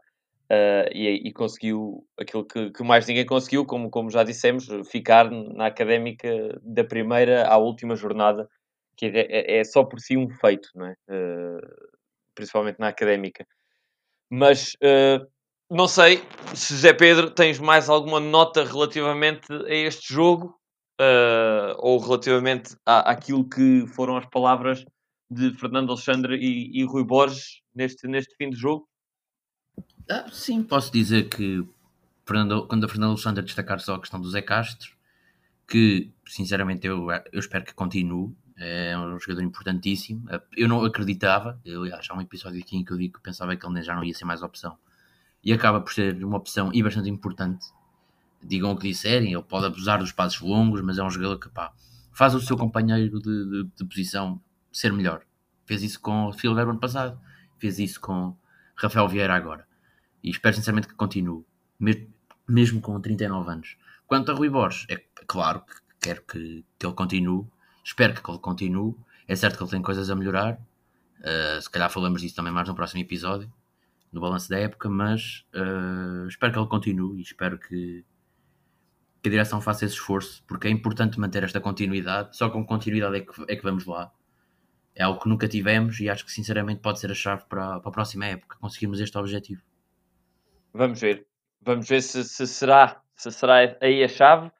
[0.51, 5.31] Uh, e, e, conseguiu aquilo que, que, mais ninguém conseguiu, como, como já dissemos, ficar
[5.31, 6.29] na académica
[6.61, 8.47] da primeira à última jornada,
[8.95, 10.95] que é, é, é só por si um feito, não é?
[11.09, 11.91] Uh,
[12.35, 13.47] principalmente na académica.
[14.29, 15.25] Mas uh,
[15.69, 16.21] não sei
[16.53, 20.59] se Zé Pedro tens mais alguma nota relativamente a este jogo
[20.99, 24.85] uh, ou relativamente à, àquilo que foram as palavras
[25.29, 28.87] de Fernando Alexandre e, e Rui Borges neste, neste fim de jogo?
[30.09, 31.65] Ah, sim, posso dizer que
[32.25, 34.91] Fernando, quando a Fernando Alexandre destacar só a questão do Zé Castro,
[35.67, 40.25] que sinceramente eu, eu espero que continue, é um jogador importantíssimo.
[40.55, 43.65] Eu não acreditava, aliás, há um episódio aqui em que eu digo que pensava que
[43.65, 44.77] ele já não ia ser mais opção
[45.43, 47.65] e acaba por ser uma opção e bastante importante.
[48.45, 51.49] Digam o que disserem, ele pode abusar dos passos longos, mas é um jogador que
[51.49, 51.73] pá,
[52.11, 54.41] faz o seu companheiro de, de, de posição
[54.71, 55.21] ser melhor.
[55.65, 57.19] Fez isso com o Phil ano passado,
[57.57, 58.35] fez isso com
[58.75, 59.67] Rafael Vieira agora.
[60.23, 61.45] E espero sinceramente que continue,
[62.47, 63.77] mesmo com 39 anos.
[64.05, 67.45] Quanto a Rui Borges, é claro que quero que, que ele continue,
[67.83, 68.95] espero que ele continue.
[69.27, 70.59] É certo que ele tem coisas a melhorar,
[71.19, 73.51] uh, se calhar falamos disso também mais no próximo episódio
[74.13, 78.05] no balanço da época, mas uh, espero que ele continue e espero que,
[79.23, 83.17] que, a direção faça esse esforço, porque é importante manter esta continuidade, só com continuidade
[83.17, 84.11] é que, é que vamos lá.
[84.95, 87.89] É algo que nunca tivemos e acho que sinceramente pode ser a chave para, para
[87.89, 89.61] a próxima época, conseguirmos este objetivo.
[90.73, 91.25] Vamos ver.
[91.61, 94.51] Vamos ver se, se será, se será aí a chave.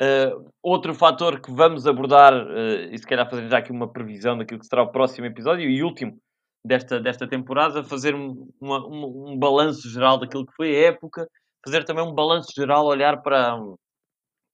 [0.00, 4.36] Uh, outro fator que vamos abordar, uh, e se calhar fazer já aqui uma previsão
[4.36, 6.18] daquilo que será o próximo episódio, e último,
[6.64, 11.28] desta, desta temporada, fazer um, uma, um, um balanço geral daquilo que foi a época,
[11.64, 13.56] fazer também um balanço geral, olhar para,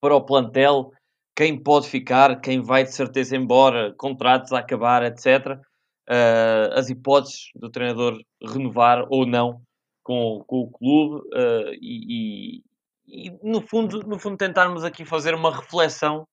[0.00, 0.92] para o plantel,
[1.36, 5.56] quem pode ficar, quem vai de certeza embora, contratos a acabar, etc.
[5.56, 5.62] Uh,
[6.08, 9.62] ah, as hipóteses do treinador renovar ou não
[10.02, 12.62] com, com o clube uh, e,
[13.06, 16.26] e, e, no, fundo, no fundo tentarmos aqui fazer uma reflexão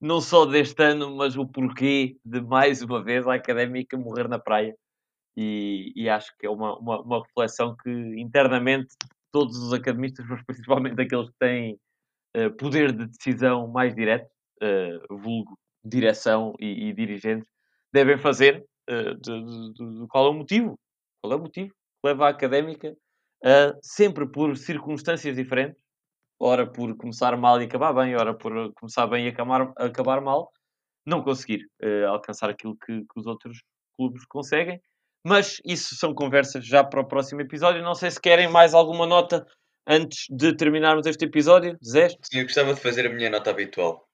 [0.00, 4.38] não só deste ano, mas o porquê de mais uma vez a académica morrer na
[4.38, 4.74] praia
[5.36, 8.94] e, e acho que é uma, uma, uma, reflexão que internamente
[9.32, 11.78] todos os academistas, mas principalmente aqueles que têm
[12.36, 14.28] uh, poder de decisão mais direto,
[14.62, 17.48] uh, vulgo direção e, e, dirigentes,
[17.92, 20.78] devem fazer uh, de, de, de, qual é o motivo.
[21.22, 22.94] Qual é o motivo que leva a académica
[23.44, 25.82] a, sempre por circunstâncias diferentes,
[26.40, 30.50] ora por começar mal e acabar bem, ora por começar bem e acabar, acabar mal,
[31.06, 31.66] não conseguir
[32.08, 33.62] alcançar aquilo que, que, os outros
[33.96, 34.80] clubes conseguem.
[35.26, 37.82] Mas isso são conversas já para o próximo episódio.
[37.82, 39.44] Não sei se querem mais alguma nota
[39.88, 41.78] antes de terminarmos este episódio.
[41.84, 42.10] Zé?
[42.22, 44.06] Sim, eu gostava de fazer a minha nota habitual.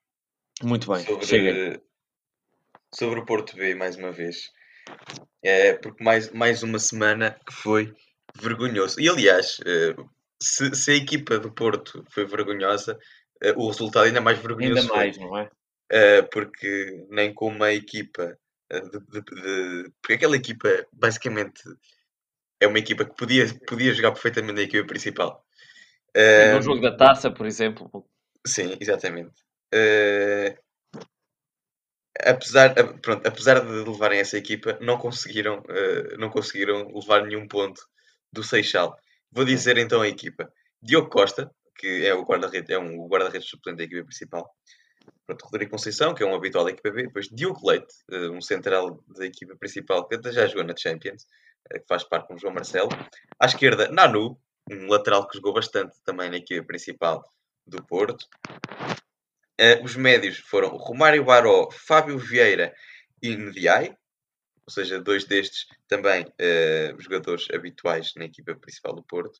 [0.63, 1.05] Muito bem.
[1.05, 1.81] Sobre,
[2.95, 4.51] sobre o Porto B, mais uma vez.
[5.43, 7.93] É, porque mais, mais uma semana que foi
[8.37, 9.01] vergonhoso.
[9.01, 9.95] E aliás, eh,
[10.41, 12.99] se, se a equipa do Porto foi vergonhosa,
[13.43, 14.97] eh, o resultado ainda mais vergonhoso Ainda foi.
[14.97, 15.51] mais, não é?
[15.91, 18.39] Eh, porque nem com uma equipa
[18.71, 21.63] de, de- de- porque aquela equipa basicamente
[22.61, 25.44] é uma equipa que podia, podia jogar perfeitamente na equipa principal.
[26.15, 28.07] Eh, No jogo da taça, por exemplo.
[28.47, 29.33] Sim, exatamente.
[29.73, 30.57] Eh,
[32.25, 37.81] apesar, pronto, apesar de levarem essa equipa, não conseguiram, eh, não conseguiram levar nenhum ponto
[38.33, 38.97] do Seixal.
[39.33, 40.51] Vou dizer então a equipa.
[40.81, 44.49] Diogo Costa, que é o guarda-redes, é um guarda-redes suplente da equipa principal.
[45.27, 47.05] Pronto, Rodrigo Conceição, que é um habitual da equipa B.
[47.05, 47.95] Depois Diogo Leite,
[48.33, 51.27] um central da equipa principal, que até já jogou na Champions,
[51.71, 52.91] que faz parte com o João Marcelo.
[53.41, 54.39] À esquerda, Nanu,
[54.71, 57.25] um lateral que jogou bastante também na equipa principal
[57.67, 58.27] do Porto.
[59.59, 62.75] Eh, os médios foram Romário Baró, Fábio Vieira
[63.23, 63.97] e Ndiaye,
[64.67, 69.39] ou seja, dois destes também eh, jogadores habituais na equipa principal do Porto.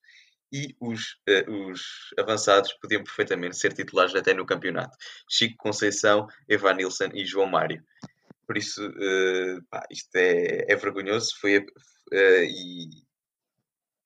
[0.53, 4.97] E os, eh, os avançados podiam perfeitamente ser titulares até no campeonato.
[5.29, 7.83] Chico Conceição, Evan Nilsson e João Mário.
[8.47, 8.83] Por isso,
[9.71, 11.35] pá, isto é, é vergonhoso.
[11.41, 11.65] Foi,
[12.13, 13.04] e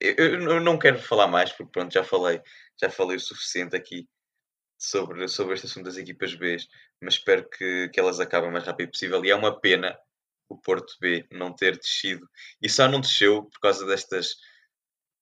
[0.01, 0.15] eu,
[0.51, 2.41] eu não quero falar mais, porque pronto, já falei,
[2.81, 4.09] já falei o suficiente aqui
[4.79, 6.57] sobre, sobre este assunto das equipas B,
[7.03, 9.25] mas espero que, que elas acabem o mais rápido possível.
[9.25, 9.99] E é uma pena
[10.49, 12.27] o Porto B não ter descido.
[12.63, 14.37] E só não desceu por causa destas,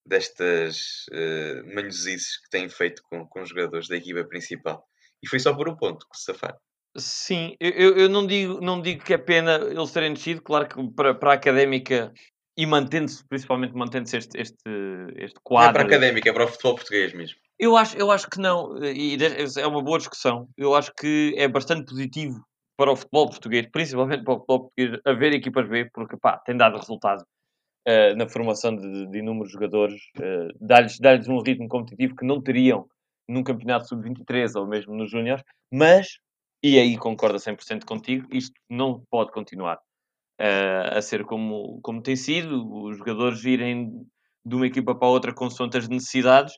[0.06, 4.86] destas uh, manhosices que têm feito com, com os jogadores da equipa principal.
[5.22, 6.58] E foi só por um ponto que se safaram.
[6.98, 10.66] Sim, eu, eu- eu não, digo, não digo que é pena eles terem descido, claro
[10.68, 12.12] que para, para a académica
[12.56, 14.56] e mantendo-se, principalmente mantendo-se este, este,
[15.16, 15.72] este Não é quadro.
[15.74, 17.36] para a académica, é para o futebol português mesmo.
[17.58, 19.16] Eu acho, eu acho que não, e
[19.58, 20.48] é uma boa discussão.
[20.56, 22.40] Eu acho que é bastante positivo
[22.76, 26.56] para o futebol português, principalmente para o futebol português, haver equipas B, porque pá, tem
[26.56, 27.24] dado resultado
[27.86, 32.42] eh, na formação de, de inúmeros jogadores, eh, dá-lhes dá-lhes um ritmo competitivo que não
[32.42, 32.86] teriam
[33.28, 35.42] num campeonato sub-23 ou mesmo nos Júniores,
[35.72, 36.18] mas,
[36.62, 39.80] e aí concordo a 100% contigo, isto não pode continuar
[40.38, 44.06] eh, a ser como, como tem sido, os jogadores irem
[44.44, 46.54] de uma equipa para outra consoante as necessidades,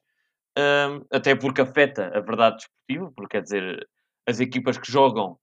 [0.58, 3.88] Hum, até porque afeta a verdade desportiva, porque quer dizer,
[4.26, 5.38] as equipas que jogam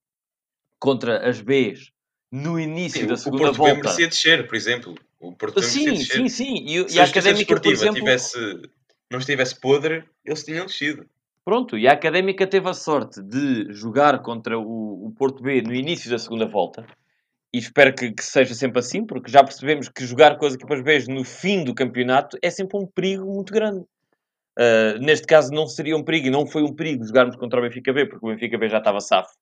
[0.80, 1.92] contra as Bs
[2.32, 3.76] no início Sim, da o segunda Porto B volta.
[3.76, 4.96] merecia descer, por exemplo.
[5.20, 6.18] O Porto B merecia Sim, descer.
[6.18, 6.56] sim, sim.
[6.66, 8.38] E, e Se a a académica, por exemplo, tivesse,
[9.12, 11.06] não estivesse podre, eles tinham descido.
[11.44, 15.74] pronto, e a académica teve a sorte de jogar contra o, o Porto B no
[15.74, 16.86] início da segunda volta.
[17.56, 20.82] E espero que, que seja sempre assim, porque já percebemos que jogar com as equipas
[20.82, 23.86] B no fim do campeonato é sempre um perigo muito grande.
[24.60, 27.64] Uh, neste caso não seria um perigo e não foi um perigo jogarmos contra o
[27.64, 29.34] Benfica B, porque o Benfica B já estava safo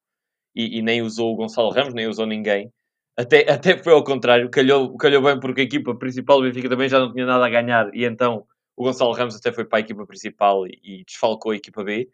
[0.56, 2.72] e, e nem usou o Gonçalo Ramos, nem usou ninguém.
[3.18, 6.90] Até, até foi ao contrário, calhou, calhou bem porque a equipa principal do Benfica também
[6.90, 8.46] já não tinha nada a ganhar e então
[8.78, 12.08] o Gonçalo Ramos até foi para a equipa principal e, e desfalcou a equipa B.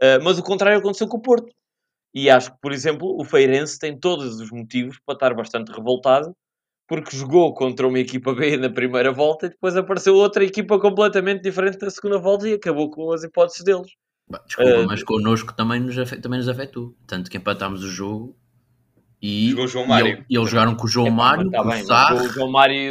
[0.00, 1.52] Uh, mas o contrário aconteceu com o Porto.
[2.14, 6.34] E acho que, por exemplo, o Feirense tem todos os motivos para estar bastante revoltado
[6.88, 11.40] porque jogou contra uma equipa B na primeira volta e depois apareceu outra equipa completamente
[11.42, 13.92] diferente na segunda volta e acabou com as hipóteses deles.
[14.28, 16.92] Bah, Desculpa, Eh, mas connosco também nos, afe- também nos afetou.
[17.06, 18.36] Tanto que empatámos o jogo
[19.22, 20.06] e, Jogou o João e Mário.
[20.08, 22.14] ele- e eles jogaram com o João Epá, Mário, tá com bem, o Sarr.
[22.14, 22.90] o João Mário e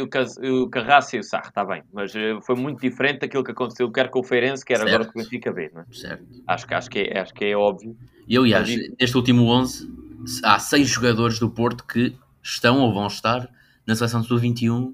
[0.50, 1.82] o, Carraça e o Sarro, está bem.
[1.92, 5.12] Mas eh, foi muito diferente daquilo que aconteceu quer com o Feirense, quer agora Certo.
[5.12, 5.70] com o Benfica B.
[5.74, 5.84] Não é?
[5.90, 6.24] Certo.
[6.46, 7.96] acho, que, acho, que é, acho que é óbvio.
[8.28, 8.68] E aliás,
[9.00, 9.88] neste último 11,
[10.44, 13.48] há seis jogadores do Porto que estão ou vão estar
[13.86, 14.92] na seleção de sub-21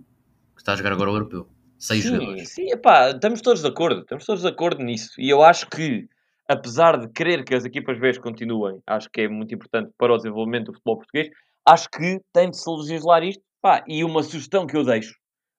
[0.55, 1.47] que está a jogar agora o europeu.
[1.79, 2.49] Seis sim, jogadores.
[2.49, 4.01] sim, epá, estamos todos de acordo.
[4.01, 5.11] Estamos todos de acordo nisso.
[5.19, 6.09] E eu acho que,
[6.49, 10.17] apesar de querer que as equipas B continuem, acho que é muito importante para o
[10.17, 11.29] desenvolvimento do futebol português,
[11.67, 13.43] acho que tem de se legislar isto.
[13.63, 15.15] Pá, e uma sugestão que eu deixo,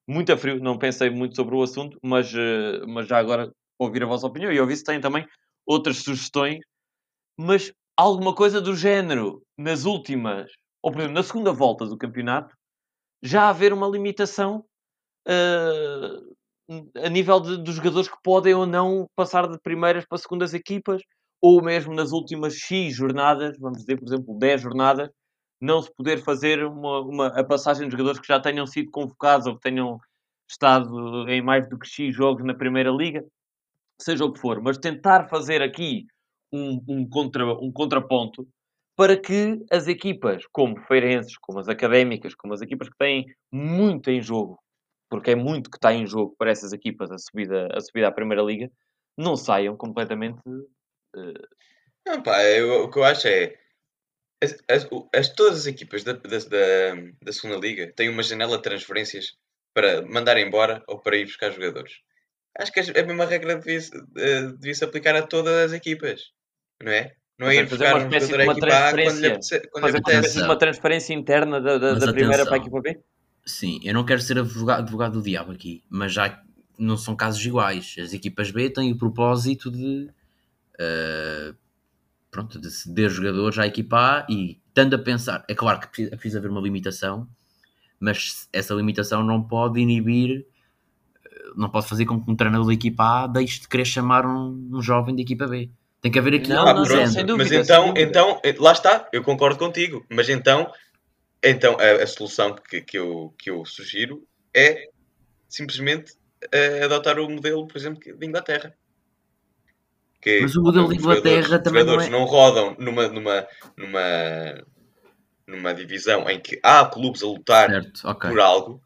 [0.08, 4.02] muito a frio, não pensei muito sobre o assunto, mas, eh, mas já agora ouvir
[4.02, 5.26] a vossa opinião e ouvir se têm também
[5.66, 6.58] outras sugestões,
[7.38, 10.50] mas alguma coisa do género nas últimas,
[10.82, 12.54] ou por exemplo, na segunda volta do campeonato,
[13.22, 14.64] já haver uma limitação
[15.28, 16.10] eh,
[16.96, 21.02] a nível de- dos jogadores que podem ou não passar de primeiras para segundas equipas,
[21.40, 25.08] ou mesmo nas últimas X jornadas, vamos dizer, por exemplo, 10 jornadas,
[25.60, 29.46] não se poder fazer uma, uma- a passagem de jogadores que já tenham sido convocados
[29.46, 29.98] ou que tenham
[30.50, 33.24] estado em mais do que X jogos na Primeira Liga,
[34.00, 36.06] seja o que for, mas tentar fazer aqui
[36.52, 38.46] um, um, contra, um contraponto
[38.96, 44.10] para que as equipas, como Feirenses, como as Académicas, como as equipas que têm muito
[44.10, 44.58] em jogo,
[45.08, 48.12] porque é muito que está em jogo para essas equipas a subida, a subida à
[48.12, 48.70] Primeira Liga,
[49.16, 50.38] não saiam completamente.
[51.16, 51.46] eh,
[52.06, 53.56] Não, pá, eu- o que eu acho é
[54.40, 58.56] As, as- as- todas as equipas da, da, da, da segunda liga têm uma janela
[58.56, 59.36] de transferências
[59.74, 61.94] para mandar embora ou para ir buscar jogadores.
[62.56, 66.30] Acho que a mesma regra devia-se eh, devia-se aplicar a todas as equipas,
[66.80, 67.12] não é?
[67.36, 69.28] Não é ir fazer buscar uma um jogador à equipa A quando lhe
[69.80, 73.00] Fazer uma uma transferência interna da, da, da primeira para a equipa B?
[73.48, 76.38] Sim, eu não quero ser advogado, advogado do diabo aqui, mas já
[76.78, 77.96] não são casos iguais.
[77.98, 80.08] As equipas B têm o propósito de,
[80.78, 81.54] eh,
[82.30, 86.10] pronto, de ceder jogadores à equipa A e estando a pensar, é claro que precisa,
[86.14, 87.26] é preciso haver uma limitação,
[87.98, 90.46] mas essa limitação não pode inibir,
[91.24, 94.26] eh, não pode fazer com que um treinador da equipa A deixe de querer chamar
[94.26, 95.70] um, um jovem da equipa B.
[96.02, 97.08] Tem que haver aqui Não, não, do pronto.
[97.08, 98.00] sem dúvida, Mas sem então, dúvida.
[98.02, 100.04] então, eh, lá está, eu concordo contigo.
[100.10, 100.70] Mas então,
[101.42, 104.88] então a, a solução que, que, eu, que eu sugiro é
[105.48, 106.12] simplesmente
[106.52, 108.74] eh, adotar o modelo, por exemplo, de Inglaterra.
[110.20, 112.76] Que Mas o modelo de os jogadores- Inglaterra os também não jogadores é- não rodam
[112.78, 114.64] numa, numa, numa,
[115.46, 118.82] numa divisão em que há clubes a lutar Certo, ok, por algo,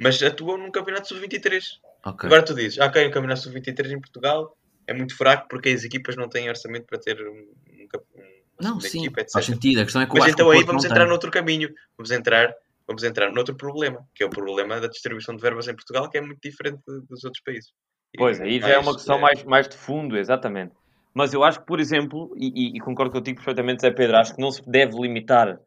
[0.00, 1.62] mas atuam num campeonato sub-23.
[2.04, 2.26] ok.
[2.26, 4.56] Agora tu dizes, ok, o campeonato sub-23 em Portugal
[4.86, 7.52] é muito fraco porque as equipas não têm orçamento para ter um,
[7.82, 9.32] um, cap- um- Não, uma sim, equipa, etc.
[9.32, 9.80] faz sentido.
[9.80, 11.08] A questão é que Mas que então aí Porto vamos entrar tem.
[11.08, 11.70] noutro caminho.
[11.96, 12.54] Vamos entrar,
[12.86, 16.18] vamos entrar noutro problema, que é o problema da distribuição de verbas em Portugal, que
[16.18, 17.70] é muito diferente de- dos outros países.
[18.16, 20.72] Pois, aí já é uma questão eh, mais, mais de fundo, exatamente.
[21.14, 24.34] Mas eu acho que, por exemplo, e, e- e concordo contigo perfeitamente, Zé Pedro, acho
[24.34, 25.58] que não se deve limitar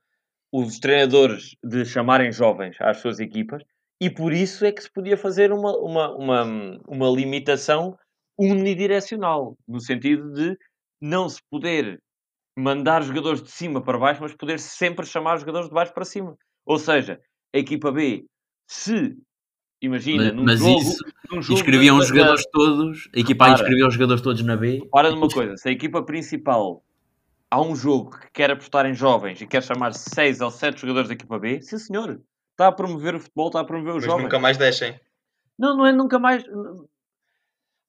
[0.51, 3.61] os treinadores de chamarem jovens às suas equipas
[3.99, 6.43] e por isso é que se podia fazer uma, uma, uma,
[6.87, 7.97] uma limitação
[8.37, 10.57] unidirecional, no sentido de
[11.01, 12.01] não se poder
[12.55, 16.37] mandar jogadores de cima para baixo, mas poder sempre chamar jogadores de baixo para cima.
[16.65, 17.19] Ou seja,
[17.53, 18.25] a equipa B,
[18.67, 19.15] se
[19.81, 23.19] imagina, Mas, num mas jogo, isso num jogo inscreviam da- os da- jogadores todos, a
[23.19, 24.87] equipa A inscrevia os jogadores todos na B.
[24.91, 26.83] Para numa coisa, se a equipa principal
[27.51, 31.07] há um jogo que quer apostar em jovens e quer chamar seis ou sete jogadores
[31.09, 34.05] da equipa B, sim senhor, está a promover o futebol, está a promover os Mas
[34.05, 34.23] jovens.
[34.23, 34.99] nunca mais deixem.
[35.59, 36.43] Não, não é nunca mais.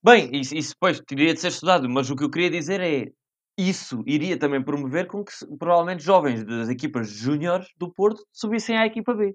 [0.03, 3.11] Bem, isso, isso depois teria de ser estudado, mas o que eu queria dizer é
[3.57, 8.87] isso iria também promover com que provavelmente jovens das equipas júniores do Porto subissem à
[8.87, 9.35] equipa B.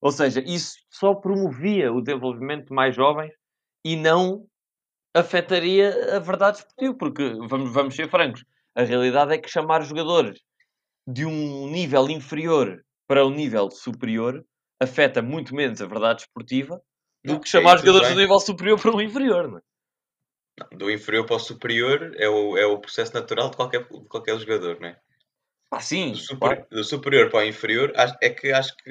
[0.00, 3.32] Ou seja, isso só promovia o desenvolvimento de mais jovens
[3.84, 4.46] e não
[5.14, 8.44] afetaria a verdade esportiva, porque vamos, vamos ser francos,
[8.74, 10.40] a realidade é que chamar jogadores
[11.06, 14.44] de um nível inferior para um nível superior
[14.80, 16.80] afeta muito menos a verdade esportiva
[17.24, 18.16] do Não, que chamar tudo jogadores bem.
[18.16, 19.48] do nível superior para um inferior.
[19.48, 19.60] Não é?
[20.70, 24.38] Do inferior para o superior é o, é o processo natural de qualquer, de qualquer
[24.38, 24.96] jogador, não é?
[25.70, 26.66] Ah, sim, Do, super- claro.
[26.70, 28.82] do superior para o inferior é que acho que,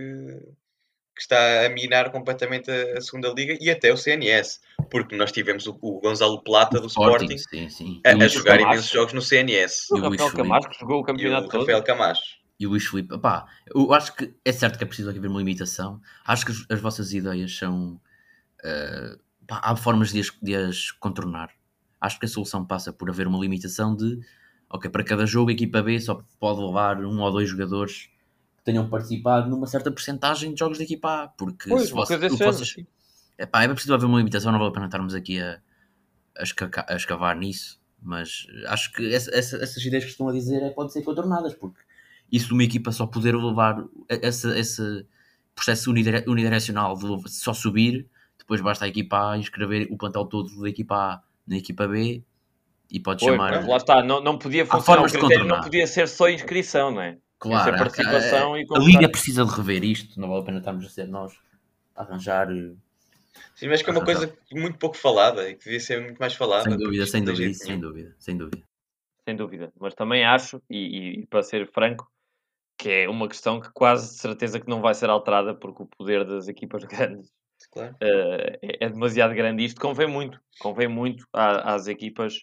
[1.16, 4.60] que está a minar completamente a, a segunda liga e até o CNS,
[4.90, 8.02] porque nós tivemos o, o Gonzalo Plata do Sporting, sim, sim.
[8.06, 8.74] a, a jogar Camacho.
[8.74, 9.88] imensos jogos no CNS.
[9.92, 10.38] O E o Rafael Felipe.
[10.50, 11.60] Camacho que jogou o E o campeonato todo.
[11.62, 12.42] Rafael Camacho.
[12.60, 15.40] E o Luís Filipe, pá, eu acho que é certo que é preciso haver uma
[15.40, 16.00] limitação.
[16.26, 18.00] Acho que as, as vossas ideias são.
[18.64, 19.18] eh,
[19.48, 21.52] pá, há formas de as, de as contornar.
[22.02, 24.20] Acho que a solução passa por haver uma limitação de.
[24.70, 28.10] Ok, para cada jogo a equipa B só pode levar um ou dois jogadores
[28.58, 31.28] que tenham participado numa certa porcentagem de jogos da equipa A.
[31.28, 32.88] Porque Pois, se vocês- sim.
[33.38, 35.60] Epá, é preciso haver uma limitação, não vale a pena estarmos aqui a,
[36.38, 40.62] a, a escavar nisso, mas acho que essa- essa- essas ideias que estão a dizer
[40.64, 41.80] é, podem ser contornadas, porque
[42.32, 45.06] isso de uma equipa só poder levar esse, esse
[45.54, 50.62] processo unidire- unidirecional de só subir, depois basta a equipa A inscrever o plantel todo
[50.62, 52.24] da equipa A na equipa B
[52.90, 53.68] e pode chamar.
[53.68, 55.04] lá está, não, não podia funcionar.
[55.04, 57.18] O critério não podia ser só inscrição, não é?
[57.38, 58.88] Claro, participação a, a convocar.
[58.88, 61.34] Liga precisa de rever isto, não vale a pena estarmos a ser nós
[61.96, 62.50] a arranjar.
[62.52, 62.74] eh,
[63.56, 66.36] Sim, mas que é uma coisa muito pouco falada e que devia ser muito mais
[66.36, 66.70] falada.
[66.70, 68.64] Sem dúvida, sem dúvida, isso, sem dúvida, sem dúvida.
[69.28, 69.74] Sem dúvida.
[69.80, 72.10] Mas também acho, e, e para ser franco,
[72.78, 75.88] que é uma questão que quase de certeza que não vai ser alterada, porque o
[75.88, 77.32] poder das equipas grandes
[77.72, 77.96] Claro.
[78.02, 79.64] eh, é, é demasiado grande.
[79.66, 82.36] Isto convém muito, convém muito à- às equipas,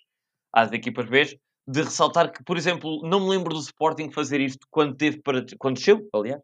[0.52, 1.24] às equipas B,
[1.68, 5.44] de ressaltar que, por exemplo, não me lembro do Sporting fazer isto quando teve para
[5.58, 6.40] quando desceu, aliás.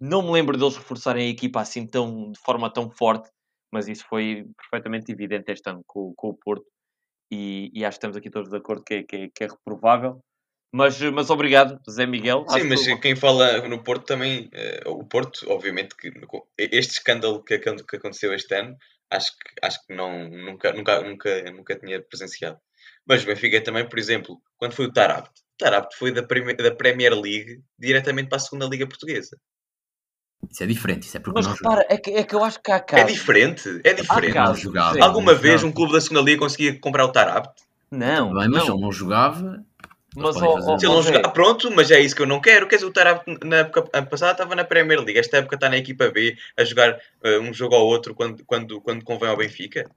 [0.00, 3.30] Não me lembro deles reforçarem a equipa assim tão, de forma tão forte,
[3.72, 6.66] mas isso foi perfeitamente evidente este ano com, com o Porto.
[7.32, 9.48] E, e acho que estamos aqui todos de acordo que é, que é, que é
[9.48, 10.20] reprovável.
[10.72, 12.46] Mas, mas obrigado, Zé Miguel.
[12.48, 16.10] Sim, Acho mas que- quem fala no Porto também, eh, o Porto, obviamente que
[16.58, 18.76] este escândalo que, que aconteceu este ano,
[19.10, 22.58] acho que, acho que não, nunca, nunca, nunca, nunca tinha presenciado.
[23.06, 26.54] Mas o Benfica também, por exemplo, quando foi o Tarabt, o Tarabt foi da, prime-
[26.54, 29.36] da Premier League diretamente para a segunda Liga Portuguesa.
[30.50, 32.60] Isso é diferente, isso é porque Mas não repara, é que, é que eu acho
[32.60, 33.12] que há É casos.
[33.12, 34.32] diferente, é diferente.
[34.32, 34.94] casos, jogava.
[34.94, 35.00] sim.
[35.02, 37.62] Alguma Não vez um clube da segunda Liga conseguia comprar o Tarabt?
[37.90, 38.74] Não, Bem, mas não.
[38.74, 39.64] ele não jogava
[40.14, 42.68] Mas, ó, ó, Se ele não jogar, pronto, mas é isso que eu não quero.
[42.68, 46.10] Quer dizer, o na época passada estava na Premier League, esta época está na equipa
[46.10, 49.90] B a jogar eh, um jogo ao outro quando, quando, quando convém ao Benfica.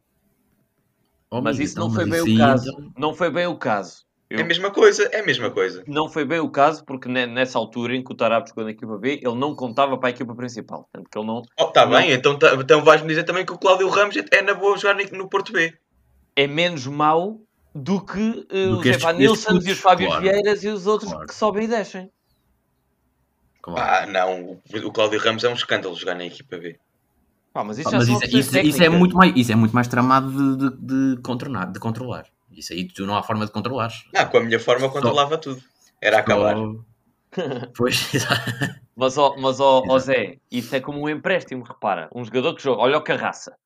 [1.30, 2.92] Oh, mas isso não foi mas bem o caso.
[2.98, 4.06] Não foi bem o caso.
[4.30, 5.84] Eu- É a mesma coisa, é a mesma coisa.
[5.86, 8.72] Não foi bem o caso, porque ne- nessa altura em que o Tarap jogou na
[8.72, 10.88] equipa B, ele não contava para a equipa principal.
[10.92, 11.92] Portanto, que ele não Oh, tá Não.
[11.98, 14.96] bem, então, tá- então vais-me dizer também que o Cláudio Ramos é na boa jogar
[14.96, 15.74] no- no Porto B.
[16.38, 17.40] é menos mau
[17.76, 20.22] do que, eh, Do o que estes- Zé Nilsson e os Fábio claro.
[20.22, 21.28] Vieiras e os outros Claro.
[21.28, 22.10] que sobem e descem.
[23.62, 23.82] Claro.
[23.82, 26.80] Ah, não, o, Cláudio Ramos é um escândalo jogar na equipa B.
[27.52, 29.74] Pá, mas isso Ah, já mas isso, isso- isso é muito mais, isso é muito
[29.74, 32.26] mais tramado de, de, de controlar, de controlar.
[32.52, 33.92] Isso aí tu não há forma de controlar.
[34.14, 35.62] Não, com a minha forma eu controlava tudo.
[36.02, 36.56] Era acabar.
[37.76, 38.42] Pois, exato.
[38.96, 40.00] Mas, ó, mas ó, ó Exato.
[40.00, 42.08] Zé, isso é como um empréstimo, repara.
[42.16, 43.58] Um jogador que joga, olha o Carraça.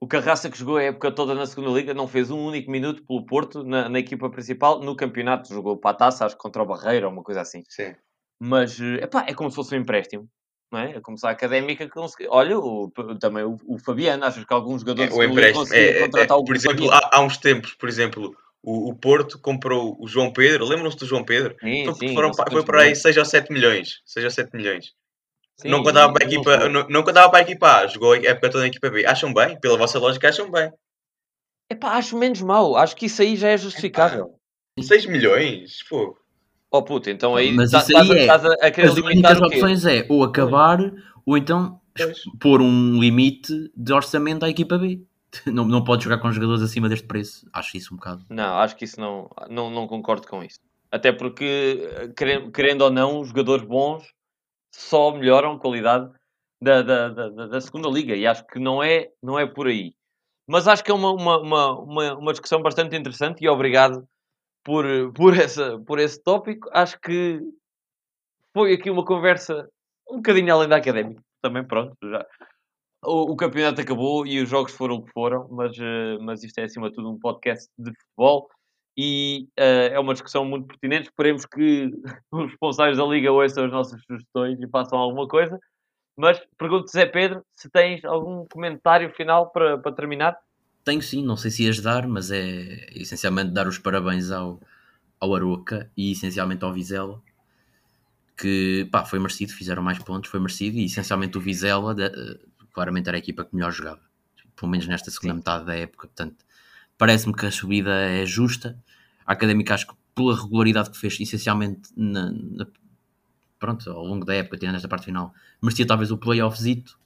[0.00, 3.02] O Carraça que jogou a época toda na segunda Liga não fez um único minuto
[3.06, 4.80] pelo Porto na, na equipa principal.
[4.80, 7.62] No campeonato jogou para a taça, acho que contra o Barreiro ou uma coisa assim.
[7.68, 7.94] Sim.
[8.38, 10.28] Mas eh, epá, é como se fosse um empréstimo.
[10.70, 10.96] Não é?
[10.96, 12.26] é como se a académica consegui...
[12.28, 12.90] Olha, o-
[13.20, 16.40] também o, o Fabiano, achas que algum jogador É, o conseguia É, é, contratar é,
[16.40, 20.32] o por exemplo, há, há uns tempos, por exemplo, o, o Porto comprou o João
[20.32, 20.64] Pedro.
[20.64, 21.54] Lembram-se do João Pedro?
[21.60, 23.02] Sim, Foi, sim, foram, foi para aí milhões.
[23.02, 24.00] 6 ou 7 milhões.
[24.04, 24.92] 6 ou 7 milhões.
[25.56, 28.12] Sim, não contava para a não equipa, não, não contava para a equipa A, jogou
[28.12, 29.06] a época toda na equipa B.
[29.06, 29.58] Acham bem?
[29.60, 30.72] Pela vossa lógica, acham bem.
[31.70, 32.76] Epá, acho menos mau.
[32.76, 34.34] Acho que isso aí já é justificável.
[34.80, 35.82] 6 milhões?
[35.88, 36.16] Pô.
[36.70, 38.94] Oh puta, então aí Mas tá- isso estás aí a, é- a, a querer As
[38.96, 40.78] limitar únicas opções é ou acabar
[41.24, 42.18] ou então Pois.
[42.40, 45.00] pôr um limite de orçamento à equipa B.
[45.46, 47.44] Não, não pode jogar com jogadores acima deste preço.
[47.52, 48.24] Acho isso um bocado.
[48.28, 50.60] Não, acho que isso não, não, não concordo com isso.
[50.92, 54.04] Até porque, querendo, querendo ou não, os jogadores bons
[54.78, 56.10] só melhoram a qualidade
[56.60, 59.66] da, da, da, da- da segunda liga e acho que não é, não é por
[59.68, 59.94] aí.
[60.48, 64.06] Mas acho que é uma, uma, uma, uma, uma discussão bastante interessante e obrigado
[64.64, 66.68] por, por, essa, por esse tópico.
[66.72, 67.40] Acho que
[68.52, 69.68] foi aqui uma conversa
[70.10, 71.22] um bocadinho além da académica.
[71.42, 72.24] Também pronto, já.
[73.04, 76.58] O, o campeonato acabou e os jogos foram o que foram, mas, eh, mas isto
[76.58, 78.48] é acima de tudo um podcast de futebol
[78.96, 81.08] e eh, é uma discussão muito pertinente.
[81.08, 81.90] Esperemos que
[82.30, 85.58] os responsáveis da Liga ouçam as nossas sugestões e façam alguma coisa.
[86.16, 90.36] Mas pergunto, Zé Pedro, se tens algum comentário final para, para terminar?
[90.84, 94.60] Tenho sim, não sei se ias dar, mas é essencialmente dar os parabéns ao,
[95.18, 97.20] ao Aroca e essencialmente ao Vizela,
[98.36, 102.38] que pá, foi merecido, fizeram mais pontos, foi merecido, e essencialmente o Vizela de- eh,
[102.72, 104.00] claramente era a equipa que melhor jogava,
[104.56, 105.38] pelo menos nesta segunda Sim.
[105.38, 106.44] metade da época, portanto
[106.98, 108.78] parece-me que a subida é justa.
[109.26, 112.66] A Académica acho que pela regularidade que fez, essencialmente na, na-
[113.58, 116.98] pronto, ao longo da época, tirando esta parte final, merecia talvez o playoffzito,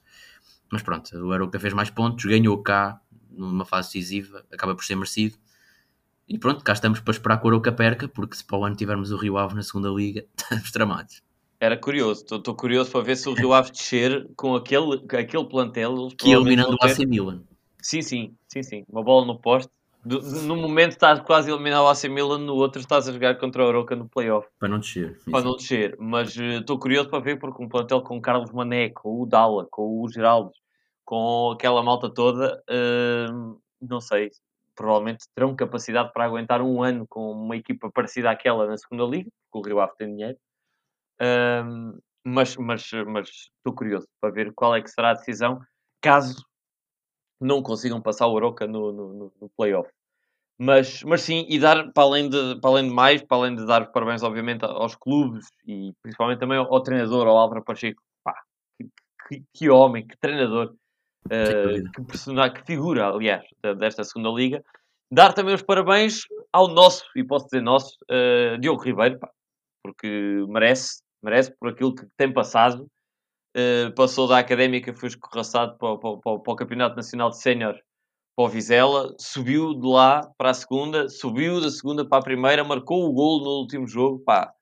[0.71, 3.01] mas pronto, o Aroca fez mais pontos, ganhou cá
[3.31, 5.37] numa fase decisiva, acaba por ser merecido.
[6.27, 8.75] E pronto, cá estamos para esperar que o Aroca perca, porque se para o ano
[8.75, 11.23] tivermos o Rio Ave na segunda liga, estamos tramados.
[11.59, 16.07] Era curioso, estou curioso para ver se o Rio Ave descer com aquele, aquele plantel.
[16.17, 17.43] Que eliminando o AC Milan.
[17.81, 18.83] Sim, sim, sim, sim.
[18.89, 19.69] Uma bola no poste.
[20.03, 23.37] Do- no momento estás quase a eliminar o AC Milan, no outro estás a jogar
[23.37, 24.47] contra o Aroca no playoff.
[24.57, 25.19] Para não descer.
[25.29, 25.95] Para não descer.
[25.99, 29.25] Mas eh, estou curioso para ver porque um plantel com o Carlos Mané, com o
[29.25, 30.51] Dala, com o Geraldo,
[31.03, 33.27] com aquela malta toda, eh,
[33.81, 34.31] não sei,
[34.75, 39.29] provavelmente terão capacidade para aguentar um ano com uma equipa parecida àquela na segunda liga,
[39.51, 40.37] porque o Rio Ave tem dinheiro.
[41.19, 45.59] Ahm, mas mas mas estou curioso para ver qual é que será a decisão
[46.01, 46.45] caso
[47.39, 49.89] não consigam passar o Oroca no, no, no, playoff.
[50.57, 53.65] Mas, mas sim, e dar, para além, de, para além de mais, para além de
[53.65, 58.01] dar os parabéns, obviamente, aos clubes e principalmente também ao, ao treinador, ao Álvaro Pacheco,
[58.23, 58.35] pá,
[58.77, 58.89] que,
[59.27, 60.75] que, que homem, que treinador,
[61.63, 61.91] dúvida.
[61.95, 63.45] que personagem, que figura, aliás,
[63.77, 64.63] desta segunda liga.
[65.11, 69.29] Dar também os parabéns ao nosso, e posso dizer nosso, eh, Diogo Ribeiro, pá,
[69.83, 72.87] porque merece, merece por aquilo que tem passado.
[73.55, 77.75] Eh, passou da académica, foi escorraçado para, para, para, o- Campeonato Nacional de Sénior
[78.35, 82.63] para o Vizela, subiu de lá para a segunda, subiu da segunda para a primeira,
[82.63, 84.53] marcou o gol no último jogo, pá,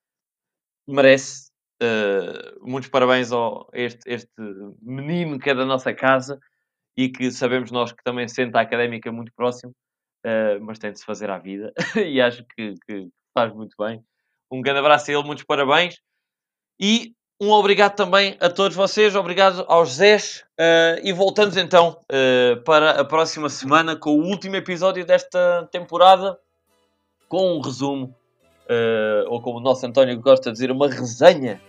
[0.87, 1.51] merece.
[1.81, 4.31] Eh, muitos parabéns ao, este, este
[4.81, 6.39] menino que é da nossa casa
[6.97, 9.73] e que sabemos nós que também senta a académica muito próximo,
[10.25, 11.73] eh, mas tem de se fazer à vida
[12.07, 14.03] e acho que, que faz muito bem.
[14.51, 15.97] Um grande abraço a ele, muitos parabéns
[16.79, 22.55] e um obrigado também a todos vocês, obrigado aos Zés eh, e voltamos então eh,
[22.65, 26.37] para a próxima semana com o último episódio desta temporada
[27.29, 28.15] com um resumo
[28.67, 31.61] eh, ou como o nosso António gosta de dizer, uma resenha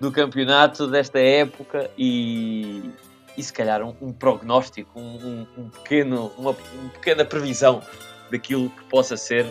[0.00, 2.88] do campeonato desta época e,
[3.36, 7.82] e se calhar um, um prognóstico, um, um- pequeno, uma, uma pequena previsão
[8.30, 9.46] daquilo que possa ser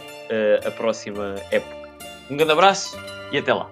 [0.65, 1.89] a próxima época.
[2.29, 2.97] Um grande abraço
[3.31, 3.69] e até lá.